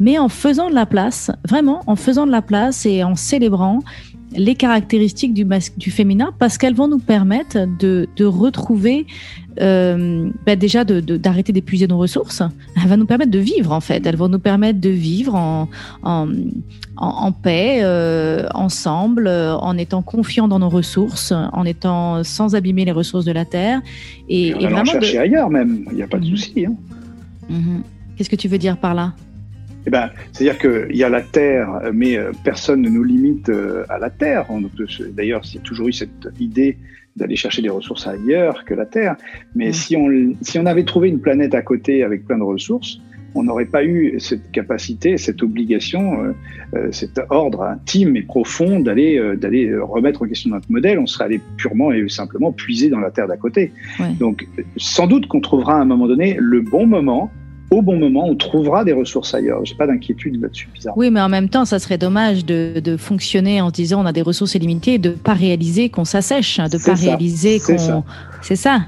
[0.00, 3.80] mais en faisant de la place, vraiment en faisant de la place et en célébrant
[4.32, 9.06] les caractéristiques du, du féminin parce qu'elles vont nous permettre de, de retrouver
[9.60, 12.42] euh, bah déjà d'arrêter de, d'épuiser nos ressources.
[12.76, 14.06] Elles vont nous permettre de vivre en fait.
[14.06, 15.68] Elles vont nous permettre de vivre en,
[16.02, 16.28] en,
[16.96, 22.92] en, paix, euh, ensemble, en étant confiants dans nos ressources, en étant sans abîmer les
[22.92, 23.80] ressources de la terre.
[24.28, 25.84] Et, et, vraiment chercher ailleurs même.
[25.90, 26.66] Il n'y a pas de souci.
[26.66, 26.74] Hein.
[27.48, 27.82] Mhm.
[28.16, 29.14] Qu'est-ce que tu veux dire par là?
[29.86, 33.84] Eh ben, c'est-à-dire qu'il y a la Terre, mais euh, personne ne nous limite euh,
[33.88, 34.46] à la Terre.
[35.12, 36.76] D'ailleurs, il y a toujours eu cette idée
[37.16, 39.16] d'aller chercher des ressources ailleurs que la Terre.
[39.54, 40.08] Mais si, on,
[40.42, 43.00] si on avait trouvé une planète à côté avec plein de ressources,
[43.34, 46.32] on n'aurait pas eu cette capacité, cette obligation, euh,
[46.74, 50.98] euh cet ordre intime et profond d'aller d'aller remettre en question notre modèle.
[50.98, 53.72] On serait allé purement et simplement puiser dans la terre d'à côté.
[54.00, 54.12] Ouais.
[54.18, 57.30] Donc, sans doute qu'on trouvera à un moment donné le bon moment
[57.70, 59.64] au bon moment, on trouvera des ressources ailleurs.
[59.64, 60.96] J'ai pas d'inquiétude là-dessus, bizarre.
[60.96, 64.06] Oui, mais en même temps, ça serait dommage de, de, fonctionner en se disant on
[64.06, 68.02] a des ressources illimitées et de pas réaliser qu'on s'assèche, hein, de pas réaliser qu'on.
[68.42, 68.80] C'est ça.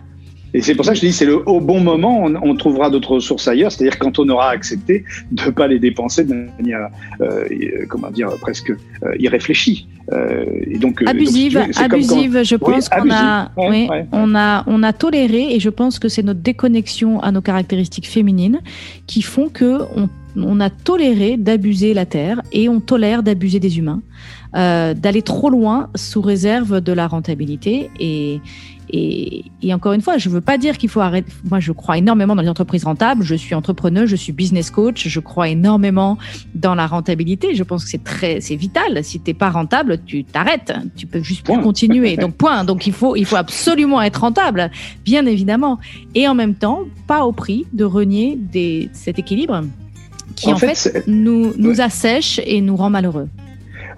[0.54, 3.14] Et c'est pour ça que je dis, c'est le au bon moment, on, trouvera d'autres
[3.14, 6.88] ressources ailleurs, c'est-à-dire quand on aura accepté de ne pas les dépenser de manière,
[7.20, 7.46] euh,
[7.88, 9.88] comment dire, presque euh, irréfléchie.
[10.12, 12.42] Euh, et donc, abusive, abusive.
[12.44, 16.22] je pense qu'on a, oui, on a, on a toléré, et je pense que c'est
[16.22, 18.60] notre déconnexion à nos caractéristiques féminines
[19.06, 23.78] qui font que on, on a toléré d'abuser la terre et on tolère d'abuser des
[23.78, 24.02] humains,
[24.56, 28.40] euh, d'aller trop loin sous réserve de la rentabilité et
[28.94, 31.32] et, encore une fois, je ne veux pas dire qu'il faut arrêter.
[31.48, 33.24] Moi, je crois énormément dans les entreprises rentables.
[33.24, 35.08] Je suis entrepreneur, je suis business coach.
[35.08, 36.18] Je crois énormément
[36.54, 37.54] dans la rentabilité.
[37.54, 39.02] Je pense que c'est très, c'est vital.
[39.02, 40.74] Si t'es pas rentable, tu t'arrêtes.
[40.94, 42.16] Tu peux juste plus continuer.
[42.16, 42.64] Donc point.
[42.64, 44.70] Donc il faut, il faut absolument être rentable,
[45.04, 45.78] bien évidemment.
[46.14, 49.62] Et en même temps, pas au prix de renier des, cet équilibre
[50.36, 53.28] qui en, fait, nous, nous assèche et nous rend malheureux.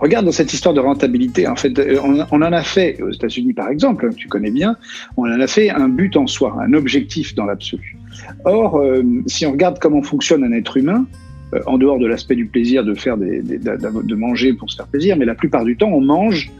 [0.00, 3.54] Regarde dans cette histoire de rentabilité, en fait, euh, on, en a fait aux États-Unis
[3.54, 4.76] par exemple, tu connais bien,
[5.16, 7.96] on en a fait un but en soi, un objectif dans l'absolu.
[8.44, 11.06] Or, euh, si on regarde comment fonctionne un être humain,
[11.54, 15.16] euh, en dehors de l'aspect du plaisir de faire de manger pour se faire plaisir,
[15.16, 16.50] mais la plupart du temps, on mange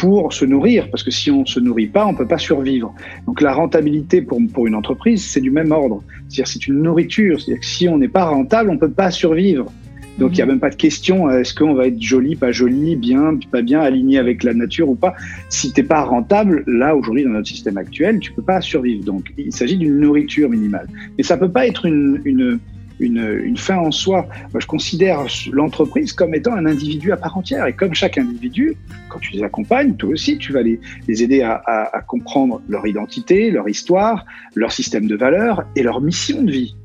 [0.00, 2.38] pour se nourrir, parce que si on ne se nourrit pas, on ne peut pas
[2.38, 2.94] survivre.
[3.26, 6.02] Donc la rentabilité pour, pour une entreprise, c'est du même ordre.
[6.28, 7.38] C'est-à-dire c'est une nourriture.
[7.38, 9.70] C'est-à-dire que si on n'est pas rentable, on ne peut pas survivre.
[10.18, 10.52] Donc il n'y a mhm.
[10.52, 13.80] même pas de question, euh, est-ce qu'on va être joli, pas joli, bien, pas bien,
[13.80, 15.14] aligné avec la nature ou pas.
[15.48, 19.04] Si t'es pas rentable, là aujourd'hui dans notre système actuel, tu peux pas survivre.
[19.04, 20.88] Donc il s'agit d'une nourriture minimale.
[21.16, 22.58] Mais ça peut pas être une, une,
[23.00, 24.26] une, une fin en soi.
[24.52, 27.66] Moi, je considère l'entreprise comme étant un individu à part entière.
[27.66, 28.76] Et comme chaque individu,
[29.08, 32.60] quand tu les accompagnes, toi aussi, tu vas les, les aider à, à, à comprendre
[32.68, 36.76] leur identité, leur histoire, leur système de valeurs et leur mission de vie.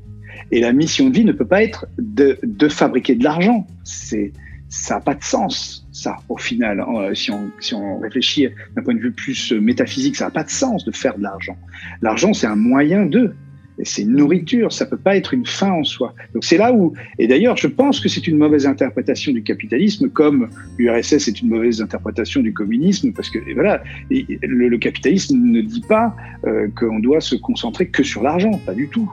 [0.52, 3.66] Et la mission de vie ne peut pas être de, de fabriquer de l'argent.
[3.84, 4.32] C'est
[4.68, 6.80] ça n'a pas de sens, ça, au final.
[6.80, 10.44] Hein, si on, si on réfléchit d'un point de vue plus métaphysique, ça n'a pas
[10.44, 11.56] de sens de faire de l'argent.
[12.02, 13.34] L'argent, c'est un moyen de.
[13.82, 16.14] C'est une nourriture, ça peut pas être une fin en soi.
[16.32, 20.08] Donc c'est là où, et d'ailleurs, je pense que c'est une mauvaise interprétation du capitalisme,
[20.08, 25.82] comme l'URSS est une mauvaise interprétation du communisme, parce que voilà, le, capitalisme ne dit
[25.86, 29.12] pas euh, qu'on doit se concentrer que sur l'argent, pas du tout.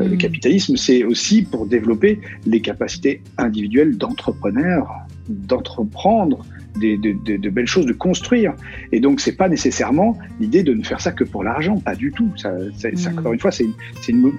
[0.00, 0.18] Euh, le mm.
[0.18, 4.90] capitalisme, c'est aussi pour développer les capacités individuelles d'entrepreneurs,
[5.28, 6.44] d'entreprendre
[6.80, 8.54] de, belles choses, de construire.
[8.92, 12.12] Et donc, c'est pas nécessairement l'idée de ne faire ça que pour l'argent, pas du
[12.12, 12.28] tout.
[12.36, 13.18] Ça, mm.
[13.18, 13.66] Encore une fois, c'est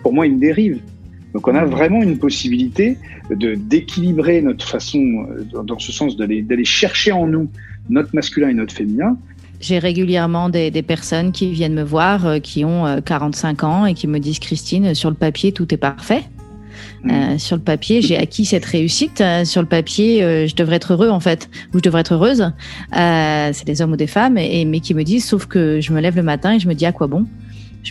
[0.04, 0.80] pour moi une dérive.
[1.34, 1.70] Donc, on a mm.
[1.70, 2.98] vraiment une possibilité
[3.30, 7.50] de d'équilibrer notre façon, euh, dans ce sens, d'aller chercher en nous
[7.90, 9.18] notre masculin et notre féminin,
[9.66, 13.96] j'ai régulièrement des, personnes qui viennent me voir, euh, qui ont 45 euh, ans et
[13.96, 16.24] qui me disent Christine, sur le papier, tout est parfait.
[17.04, 17.12] Mm.
[17.12, 19.24] Euh, sur le papier, j'ai acquis cette réussite.
[19.44, 22.52] sur le papier, je devrais être heureux en fait, ou je devrais être heureuse.
[22.94, 26.00] c'est des hommes ou des femmes, et, mais qui me disent, sauf que je me
[26.00, 27.26] lève le matin et je me dis à quoi bon?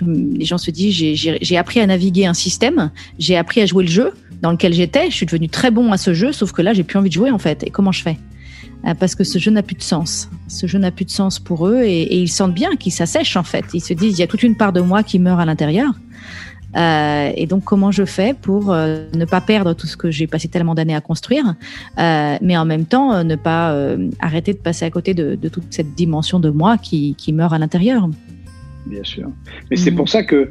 [0.06, 3.90] les gens se disent, j'ai appris à naviguer un système, j'ai appris à jouer le
[3.90, 6.72] jeu dans lequel j'étais, je suis devenu très bon à ce jeu, sauf que là,
[6.72, 7.62] j'ai plus envie de jouer en fait.
[7.64, 8.18] Et comment je fais?
[8.98, 10.28] Parce que ce jeu n'a plus de sens.
[10.48, 13.42] Ce jeu n'a plus de sens pour eux et, ils sentent bien qu'ils s'assèchent en
[13.42, 13.64] fait.
[13.72, 15.92] Ils se disent il y a toute une part de moi qui meurt à l'intérieur.
[16.76, 20.26] Euh, et donc comment je fais pour euh, ne pas perdre tout ce que j'ai
[20.26, 21.54] passé tellement d'années à construire,
[21.98, 25.72] euh, mais en même temps ne pas euh, arrêter de passer à côté de, toute
[25.72, 28.08] cette dimension de moi qui meurt à l'intérieur?
[28.86, 29.30] Bien sûr.
[29.70, 29.96] Mais c'est mm.
[29.96, 30.50] pour ça que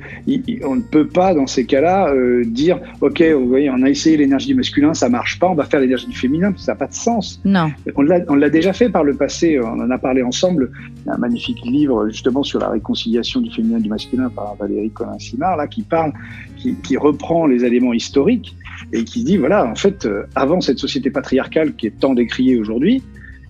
[0.65, 4.17] on ne peut pas, dans ces cas-là, euh, dire OK, vous voyez, on a essayé
[4.17, 6.87] l'énergie du masculin, ça marche pas, on va faire l'énergie du féminin, ça n'a pas
[6.87, 7.41] de sens.
[7.45, 7.71] Non.
[7.95, 10.71] On l'a déjà fait par le passé, on en a parlé ensemble.
[11.03, 14.29] Il y a un magnifique livre, justement, sur la réconciliation du féminin et du masculin
[14.29, 16.13] par Valérie Colin-Simard, là, qui parle,
[16.57, 18.55] qui, qui, reprend les éléments historiques
[18.93, 22.57] et qui dit voilà, en fait, euh, avant cette société patriarcale qui est tant décriée
[22.57, 23.03] aujourd'hui,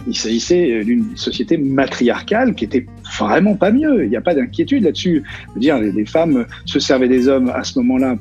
[0.08, 2.86] il s'agissait d'une société matriarcale qui était
[3.18, 4.04] vraiment pas mieux.
[4.04, 5.24] Il n'y a pas d'inquiétude là-dessus.
[5.56, 8.18] dire, les, femmes se servaient des hommes à ce moment-là,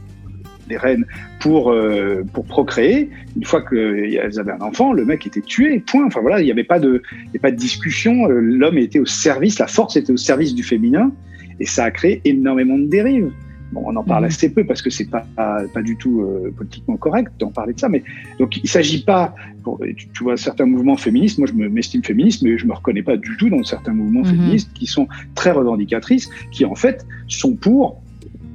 [0.68, 1.06] des reines,
[1.40, 3.10] pour euh, pour procréer.
[3.36, 5.80] Une fois qu'elles avaient un enfant, le mec était tué.
[5.80, 6.06] Point.
[6.06, 8.26] Enfin voilà, il n'y avait pas de avait pas de discussion.
[8.28, 11.12] L'homme était au service, la force était au service du féminin,
[11.58, 13.32] et ça a créé énormément de dérives.
[13.72, 14.28] Bon, on en parle mhm.
[14.28, 17.80] assez peu parce que c'est pas, pas, du tout euh, politiquement correct d'en parler de
[17.80, 17.88] ça.
[17.88, 18.02] Mais
[18.38, 19.34] donc, il s'agit pas.
[19.62, 21.38] Pour, tu, vois certains mouvements féministes.
[21.38, 24.36] Moi, je m'estime féministe, mais je me reconnais pas du tout dans certains mouvements mhm.
[24.36, 28.02] féministes qui sont très revendicatrices, qui en fait sont pour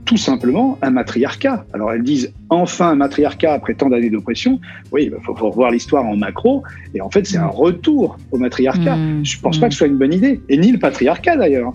[0.05, 1.65] tout simplement un matriarcat.
[1.73, 4.59] Alors elles disent enfin un matriarcat après tant d'années d'oppression.
[4.93, 6.63] Oui, il faut, faut, revoir l'histoire en macro.
[6.95, 8.95] Et en fait, c'est un retour au matriarcat.
[8.95, 9.25] Je mhm.
[9.25, 10.39] Je pense pas que ce soit une bonne idée.
[10.47, 11.73] Et ni le patriarcat d'ailleurs.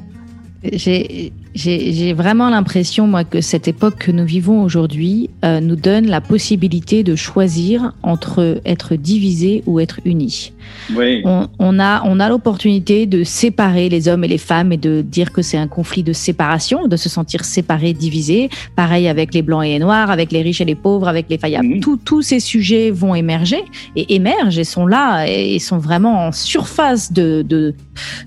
[0.62, 6.06] J'ai J'ai vraiment l'impression, moi, que cette époque que nous vivons aujourd'hui euh, nous donne
[6.06, 10.52] la possibilité de choisir entre être divisé ou être unis.
[10.96, 11.20] Oui.
[11.26, 15.02] On, on a, on a l'opportunité de séparer les hommes et les femmes et de
[15.02, 18.48] dire que c'est un conflit de séparation, de se sentir séparés, divisés.
[18.74, 21.36] Pareil avec les blancs et les noirs, avec les riches et les pauvres, avec les
[21.38, 21.62] faillites.
[21.62, 21.80] Mhm.
[21.80, 23.62] Tous- Tous ces sujets vont émerger
[23.96, 27.74] et émergent et sont là et sont vraiment en surface de, de,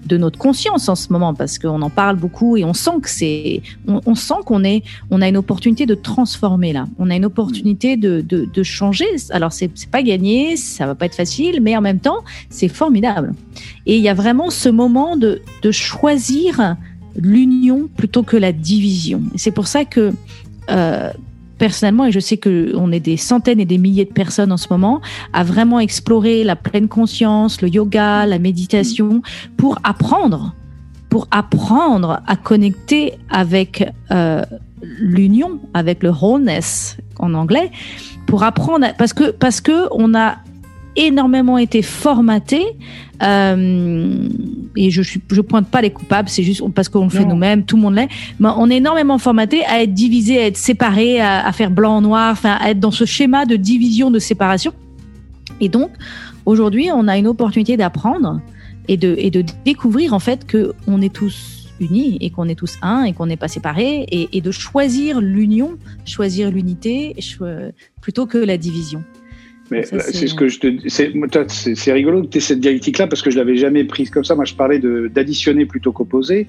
[0.06, 3.10] de notre conscience en ce moment parce qu'on en parle beaucoup et on sent que
[3.88, 6.88] on, sent qu'on est, on a une opportunité de transformer là.
[7.00, 9.08] On a une opportunité de, changer.
[9.30, 12.68] Alors c'est c'est pas gagné, ça va pas être facile, mais en même temps c'est
[12.68, 13.34] formidable.
[13.86, 15.42] Et il y a vraiment ce moment de,
[15.72, 16.76] choisir
[17.16, 19.24] l'union plutôt que la division.
[19.36, 20.14] C'est pour ça que
[20.70, 21.10] euh,
[21.58, 24.58] personnellement, et je sais que on est des centaines et des milliers de personnes en
[24.58, 25.02] ce moment,
[25.34, 29.22] à vraiment explorer la pleine conscience, le yoga, la méditation,
[29.58, 30.54] pour apprendre,
[31.16, 34.42] pour apprendre à connecter avec euh,
[35.00, 37.72] l'union, avec le wholeness en anglais,
[38.28, 40.36] pour apprendre, à- parce que parce que on a
[40.98, 42.62] énormément été formaté
[43.24, 44.28] euh,
[44.76, 47.64] et je suis je pointe pas les coupables c'est juste parce qu'on le fait nous-mêmes
[47.64, 48.10] tout le monde l'est
[48.42, 52.02] mais on est énormément formaté à être divisé à être séparé à, à faire blanc
[52.02, 54.74] noir enfin à être dans ce schéma de division de séparation.
[55.62, 55.92] Et donc
[56.46, 58.42] aujourd'hui on a une opportunité d'apprendre
[58.88, 62.56] et de et de découvrir en fait que on est tous unis et qu'on est
[62.56, 67.46] tous un et qu'on n'est pas séparés et, et de choisir l'union choisir l'unité cho-
[68.02, 69.04] plutôt que la division
[69.72, 73.30] Mais c'est- ce que je te c'est rigolo que tu aies cette dialectique-là parce que
[73.32, 74.36] je l'avais jamais prise comme ça.
[74.36, 76.46] Moi, je parlais de- d'additionner plutôt qu'opposer,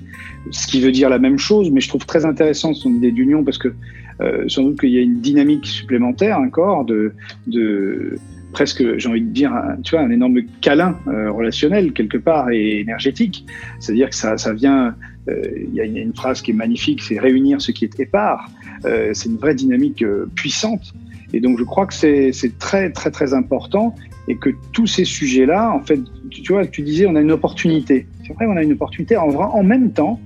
[0.50, 3.42] ce qui veut dire la même chose, mais je trouve très intéressant son idée d'union
[3.42, 3.72] parce que
[4.20, 7.12] euh, sans doute qu'il y a une dynamique supplémentaire encore de,
[7.46, 8.16] de
[8.56, 12.48] presque, j'ai envie de dire, un, tu vois, un énorme câlin euh, relationnel quelque part
[12.50, 13.44] et énergétique.
[13.80, 14.94] C'est-à-dire que ça, ça vient.
[15.28, 18.48] euh, Il y, a une- phrase qui est magnifique, c'est réunir ce qui est épars.
[18.86, 20.02] Euh, c'est une vraie dynamique
[20.34, 20.94] puissante.
[21.34, 23.94] Et donc, je crois que c'est très, très, très important
[24.26, 26.00] et que tous ces sujets-là, en fait,
[26.30, 28.06] tu, vois, tu disais, on a une opportunité.
[28.26, 29.18] C'est vrai, on a une opportunité.
[29.18, 30.18] En, en même temps,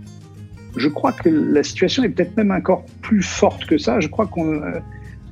[0.77, 3.99] je crois que la situation est peut-être même encore plus forte que ça.
[3.99, 4.63] Je crois qu'on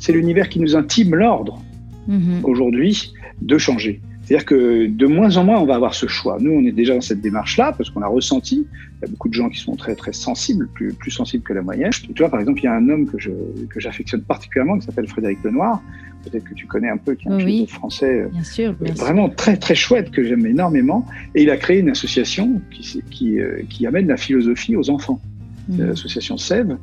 [0.01, 1.61] c'est l'univers qui nous intime l'ordre
[2.09, 2.41] Mhm.
[2.45, 4.01] aujourd'hui de changer.
[4.23, 6.37] C'est-à-dire que de moins en moins, on va avoir ce choix.
[6.39, 8.67] Nous, on est déjà dans cette démarche-là parce qu'on a ressenti.
[9.01, 11.55] Il y a beaucoup de gens qui sont très très sensibles, plus, plus sensibles que
[11.55, 11.91] la moyenne.
[11.93, 13.31] Tu vois, par exemple, il y a un homme que je
[13.71, 15.81] que j'affectionne particulièrement qui s'appelle Frédéric Lenoir.
[16.25, 17.45] Peut-être que tu connais un peu, qui est un Oui.
[17.45, 19.03] philosophe français euh, bien sûr bien sûr.
[19.05, 21.07] vraiment très très chouette que j'aime énormément.
[21.35, 25.21] Et il a créé une association qui qui, euh, qui amène la philosophie aux enfants
[25.69, 25.87] Mhm.
[25.89, 26.77] l'association Sève.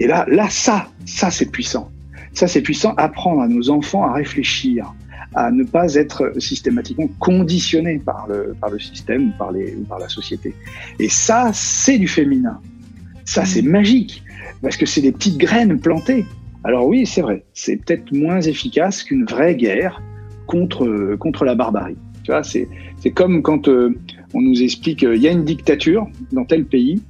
[0.00, 1.90] Et là, là, ça, ça c'est puissant.
[2.32, 2.94] Ça c'est puissant.
[2.96, 4.94] Apprendre à nos enfants à réfléchir,
[5.34, 9.84] à ne pas être systématiquement conditionnés par le par le système ou par les ou
[9.84, 10.54] par la société.
[10.98, 12.60] Et ça, c'est du féminin.
[13.24, 14.22] Ça, c'est magique
[14.62, 16.24] parce que c'est des petites graines plantées.
[16.64, 20.02] Alors oui, c'est vrai, c'est peut-être moins efficace qu'une vraie guerre
[20.46, 21.96] contre contre la barbarie.
[22.24, 22.68] Tu vois, c'est
[22.98, 23.94] c'est comme quand euh,
[24.34, 27.00] on nous explique euh, il y a une dictature dans tel pays,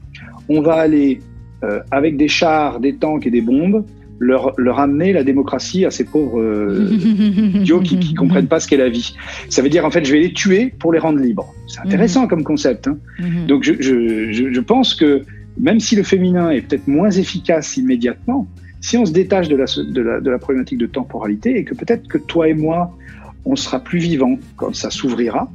[0.49, 1.21] on va aller
[1.64, 3.85] euh, avec des chars, des tanks et des bombes
[4.19, 6.91] leur, leur amener la démocratie à ces pauvres euh,
[7.55, 9.14] idiots qui, qui comprennent pas ce qu'est la vie.
[9.49, 11.53] Ça veut dire en fait je vais les tuer pour les rendre libres.
[11.66, 12.89] C'est intéressant comme concept.
[12.89, 12.99] Hein.
[13.21, 13.47] Mhm.
[13.47, 15.23] Donc je, je, je, je pense que
[15.59, 18.47] même si le féminin est peut-être moins efficace immédiatement,
[18.81, 21.75] si on se détache de la, de la, de la problématique de temporalité et que
[21.75, 22.97] peut-être que toi et moi,
[23.45, 25.51] on sera plus vivants quand ça s'ouvrira,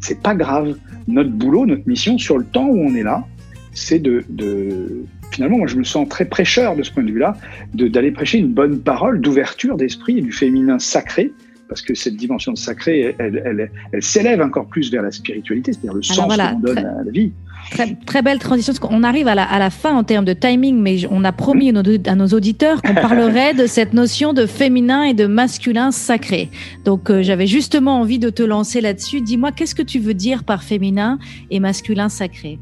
[0.00, 0.76] c'est pas grave.
[1.08, 3.24] Notre boulot, notre mission sur le temps où on est là,
[3.72, 7.36] c'est de, de, finalement, moi je me sens très prêcheur de ce point de vue-là,
[7.74, 11.32] de- d'aller prêcher une bonne parole d'ouverture d'esprit et du féminin sacré,
[11.68, 15.72] parce que cette dimension de sacré, elle, elle, elle s'élève encore plus vers la spiritualité,
[15.72, 17.32] c'est-à-dire le sens voilà, l'on donne très- à la vie.
[17.70, 18.72] Très, très belle transition.
[18.74, 21.30] parce qu'on arrive à la, à la fin en termes de timing, mais on a
[21.32, 25.26] promis à nos, à nos auditeurs qu'on parlerait de cette notion de féminin et de
[25.26, 26.50] masculin sacré.
[26.84, 29.20] Donc euh, j'avais justement envie de te lancer là-dessus.
[29.22, 31.18] Dis-moi, qu'est-ce que tu veux dire par féminin
[31.50, 32.58] et masculin sacré?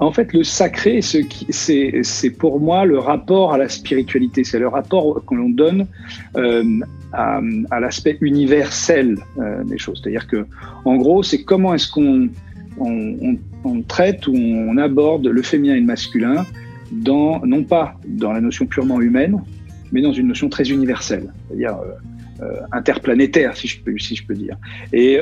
[0.00, 5.24] En fait, le sacré, c'est pour moi le rapport à la spiritualité, c'est le rapport
[5.24, 5.86] que l'on donne
[6.36, 6.64] euh,
[7.12, 7.40] à,
[7.80, 10.00] l'aspect universel euh, des choses.
[10.02, 10.46] C'est-à-dire que,
[10.84, 12.28] en gros, c'est comment est-ce qu'on
[12.78, 16.44] on, on- on traite ou on aborde le féminin et le masculin
[16.90, 19.40] dans non pas dans la notion purement humaine,
[19.92, 21.78] mais dans une notion très universelle, c'est-à-dire
[22.42, 24.56] euh, interplanétaire, si je peux, si je peux dire.
[24.92, 25.18] Et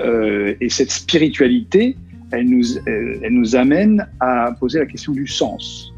[0.70, 1.94] cette spiritualité,
[2.32, 5.94] elle nous, elle, nous amène à poser la question du sens.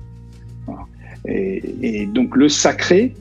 [1.27, 3.15] Et, donc le sacré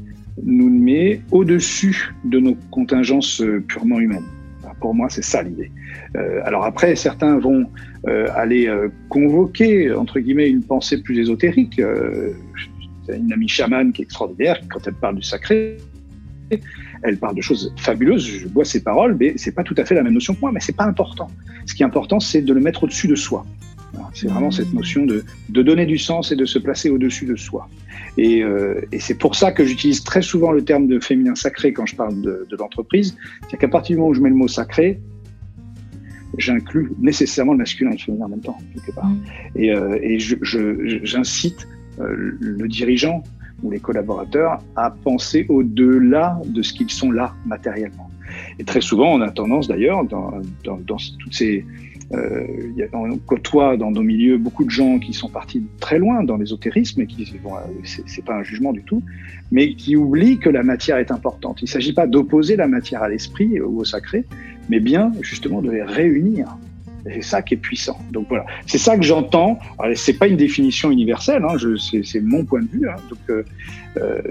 [0.43, 4.25] nous met au-dessus de nos contingences euh, purement humaines.
[4.79, 5.71] Pour moi, c'est ça l'idée.
[6.17, 7.65] Euh, alors après, certains vont
[8.07, 11.81] euh, aller euh, convoquer, entre guillemets, une pensée plus ésotérique.
[13.09, 15.77] Une amie chamane qui est extraordinaire, quand elle parle du sacré,
[17.03, 19.95] elle parle de choses fabuleuses, je vois ses paroles, mais c'est pas tout à fait
[19.95, 21.27] la même notion que moi, mais c'est pas important.
[21.65, 23.45] Ce qui est important, c'est de le mettre au-dessus de soi.
[24.13, 27.35] C'est vraiment cette notion de, de, donner du sens et de se placer au-dessus de
[27.35, 27.67] soi.
[28.17, 31.73] Et, euh, et c'est pour ça que j'utilise très souvent le terme de féminin sacré
[31.73, 33.15] quand je parle de, de l'entreprise.
[33.49, 34.99] C'est qu'à partir du moment où je mets le mot sacré,
[36.37, 39.05] j'inclus nécessairement le masculin et le féminin en même temps, quelque part.
[39.05, 39.23] Mmh.
[39.55, 43.23] Et, euh, et j'incite je, euh, le dirigeant
[43.63, 48.09] ou les collaborateurs à penser au-delà de ce qu'ils sont là matériellement.
[48.59, 50.31] Et très souvent, on a tendance d'ailleurs, dans,
[50.63, 51.65] toutes ces
[52.13, 52.45] euh,
[52.93, 57.01] on côtoie dans nos milieux beaucoup de gens qui sont partis très loin dans l'ésotérisme
[57.01, 57.53] et qui, bon,
[57.83, 59.01] c'est pas un jugement du tout,
[59.51, 61.61] mais qui oublient que la matière est importante.
[61.61, 64.25] Il ne s'agit pas d'opposer la matière à l'esprit ou au sacré,
[64.69, 66.55] mais bien justement de les réunir.
[67.05, 67.97] C'est ça qui est puissant.
[68.11, 69.59] Donc voilà, c'est ça que j'entends.
[69.95, 71.55] C'est pas une définition universelle, hein,
[72.03, 72.87] c'est mon point de vue.
[72.87, 73.43] Hein, donc euh,
[73.97, 74.21] euh,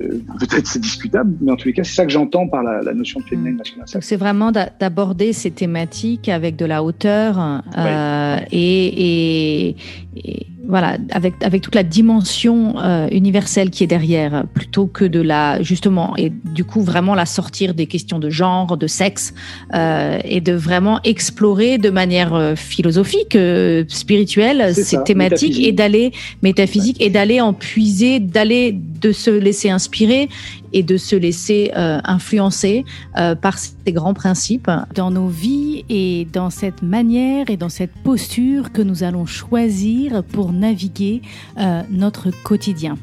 [0.41, 2.95] peut-être c'est discutable, mais en tous les cas, c'est ça que j'entends par la, la,
[2.95, 3.87] notion de féminin national.
[3.93, 9.77] Donc c'est vraiment d'aborder ces thématiques avec de la hauteur euh, et, et,
[10.17, 15.21] et, voilà, avec, avec toute la dimension euh, universelle qui est derrière, plutôt que de
[15.21, 19.35] la, justement, et du coup, vraiment la sortir des questions de genre, de sexe,
[19.75, 25.73] euh, et de vraiment explorer de manière euh, philosophique, euh, spirituelle, ces ça, thématiques, et
[25.73, 26.13] d'aller,
[26.43, 30.31] métaphysique, et d'aller en puiser, d'aller, de se laisser inspirer
[30.73, 32.85] et de se laisser euh, influencer
[33.17, 37.93] euh, par ces grands principes dans nos vies et dans cette manière et dans cette
[38.05, 41.23] posture que nous allons choisir pour naviguer
[41.59, 42.97] euh, notre quotidien.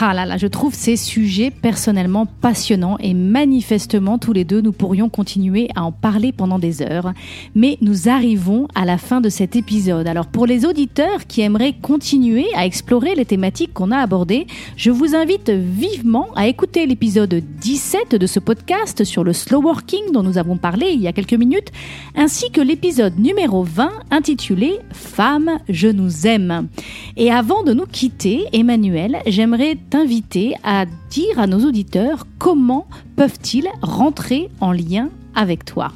[0.00, 4.72] Ah là là, je trouve ces sujets personnellement passionnants et manifestement tous les deux nous
[4.72, 7.12] pourrions continuer à en parler pendant des heures.
[7.54, 10.06] Mais nous arrivons à la fin de cet épisode.
[10.06, 14.90] Alors pour les auditeurs qui aimeraient continuer à explorer les thématiques qu'on a abordées, je
[14.90, 20.22] vous invite vivement à écouter l'épisode 17 de ce podcast sur le slow working dont
[20.22, 21.72] nous avons parlé il y a quelques minutes,
[22.14, 26.68] ainsi que l'épisode numéro 20 intitulé Femmes, je nous aime.
[27.16, 33.68] Et avant de nous quitter, Emmanuel, j'aimerais t'inviter à dire à nos auditeurs comment peuvent-ils
[33.82, 35.92] rentrer en lien avec toi.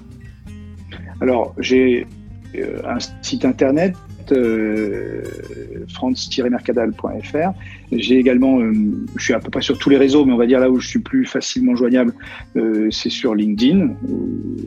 [1.20, 2.06] Alors, j'ai
[2.56, 3.94] euh, un site internet
[4.30, 5.22] euh,
[5.92, 7.50] france-mercadal.fr.
[7.90, 8.72] J'ai également, euh,
[9.16, 10.78] je suis à peu près sur tous les réseaux, mais on va dire là où
[10.78, 12.14] je suis plus facilement joignable,
[12.56, 13.88] euh, c'est sur LinkedIn,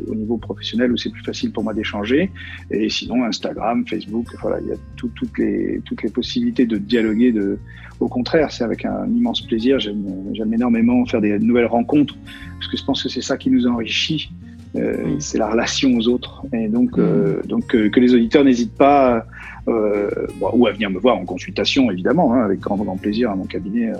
[0.08, 2.32] au niveau professionnel, où c'est plus facile pour moi d'échanger.
[2.72, 6.78] Et sinon, Instagram, Facebook, voilà, il y a tout, toutes, les, toutes les possibilités de
[6.78, 7.32] dialoguer.
[7.32, 7.58] De,
[7.99, 9.80] au contraire, c'est avec un immense plaisir.
[9.80, 12.16] J'aime énormément faire des nouvelles rencontres,
[12.60, 14.30] parce que je pense que c'est ça qui nous enrichit.
[14.78, 15.16] Euh.
[15.20, 16.43] C'est la relation aux autres.
[16.53, 19.26] Et donc, euh, donc euh, que les auditeurs n'hésitent pas,
[19.68, 20.09] euh,
[20.39, 23.36] bon, ou à venir me voir en consultation, évidemment, hein, avec grand, grand plaisir à
[23.36, 23.95] mon cabinet euh,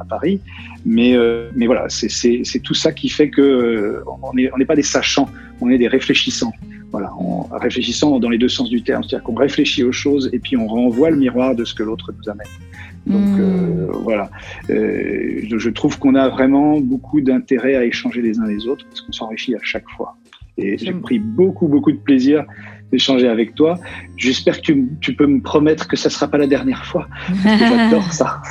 [0.00, 0.40] à Paris.
[0.84, 1.16] Mais,
[1.54, 5.28] mais voilà, c'est tout ça qui fait que on n'est on n'est pas des sachants,
[5.60, 6.52] on est des réfléchissants.
[6.92, 10.38] Voilà, en réfléchissant dans les deux sens du terme, c'est-à-dire qu'on réfléchit aux choses et
[10.38, 12.46] puis on renvoie le miroir de ce que l'autre nous amène.
[13.06, 13.40] Donc mmh.
[13.40, 14.30] euh, voilà,
[14.68, 18.84] euh, je, je, trouve qu'on a vraiment beaucoup d'intérêt à échanger les uns les autres
[18.86, 20.16] parce qu'on s'enrichit à chaque fois.
[20.58, 22.44] Et j'ai pris beaucoup beaucoup de plaisir
[22.92, 23.78] d'échanger avec toi.
[24.16, 27.08] J'espère que tu, tu, peux me promettre que ça ne sera pas la dernière fois.
[27.42, 28.42] J'adore ça.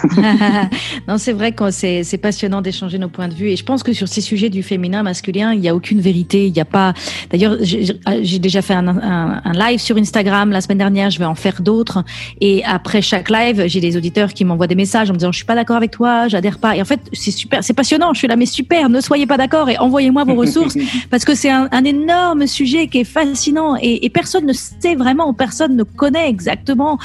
[1.07, 3.49] non, c'est vrai que c'est passionnant d'échanger nos points de vue.
[3.49, 6.47] Et je pense que sur ces sujets du féminin, masculin, il n'y a aucune vérité.
[6.47, 6.93] Il n'y a pas.
[7.29, 11.11] D'ailleurs, j'ai déjà fait un, un, un, live sur Instagram la semaine dernière.
[11.11, 12.03] Je vais en faire d'autres.
[12.41, 15.37] Et après chaque live, j'ai des auditeurs qui m'envoient des messages en me disant je
[15.37, 16.75] suis pas d'accord avec toi, j'adhère pas.
[16.75, 18.13] Et en fait, c'est super, c'est passionnant.
[18.13, 18.89] Je suis là, mais super.
[18.89, 20.75] Ne soyez pas d'accord et envoyez-moi vos ressources
[21.11, 24.95] parce que c'est un, un, énorme sujet qui est fascinant et, et personne ne sait
[24.95, 26.99] vraiment, personne ne connaît exactement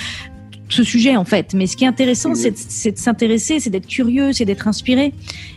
[0.68, 1.54] ce sujet en fait.
[1.54, 2.52] Mais ce qui est intéressant, oui.
[2.54, 5.12] c'est de s'intéresser, c'est d'être curieux, c'est d'être inspiré,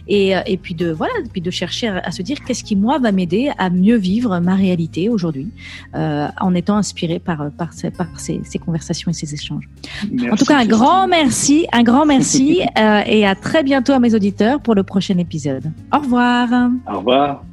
[0.07, 2.99] et, et, puis de voilà, puis de chercher à, à se dire qu'est-ce qui moi
[2.99, 5.49] va m'aider à mieux vivre ma réalité aujourd'hui,
[5.95, 9.67] euh, en étant inspiré par par, ces, par ces, ces, conversations et ces échanges.
[10.11, 13.93] Merci, en tout cas, un grand merci, un grand merci, euh, et à très bientôt
[13.93, 15.71] à mes auditeurs pour le prochain épisode.
[15.93, 16.49] Au revoir.
[16.91, 17.43] Au revoir.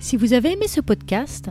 [0.00, 1.50] Si vous avez aimé ce podcast,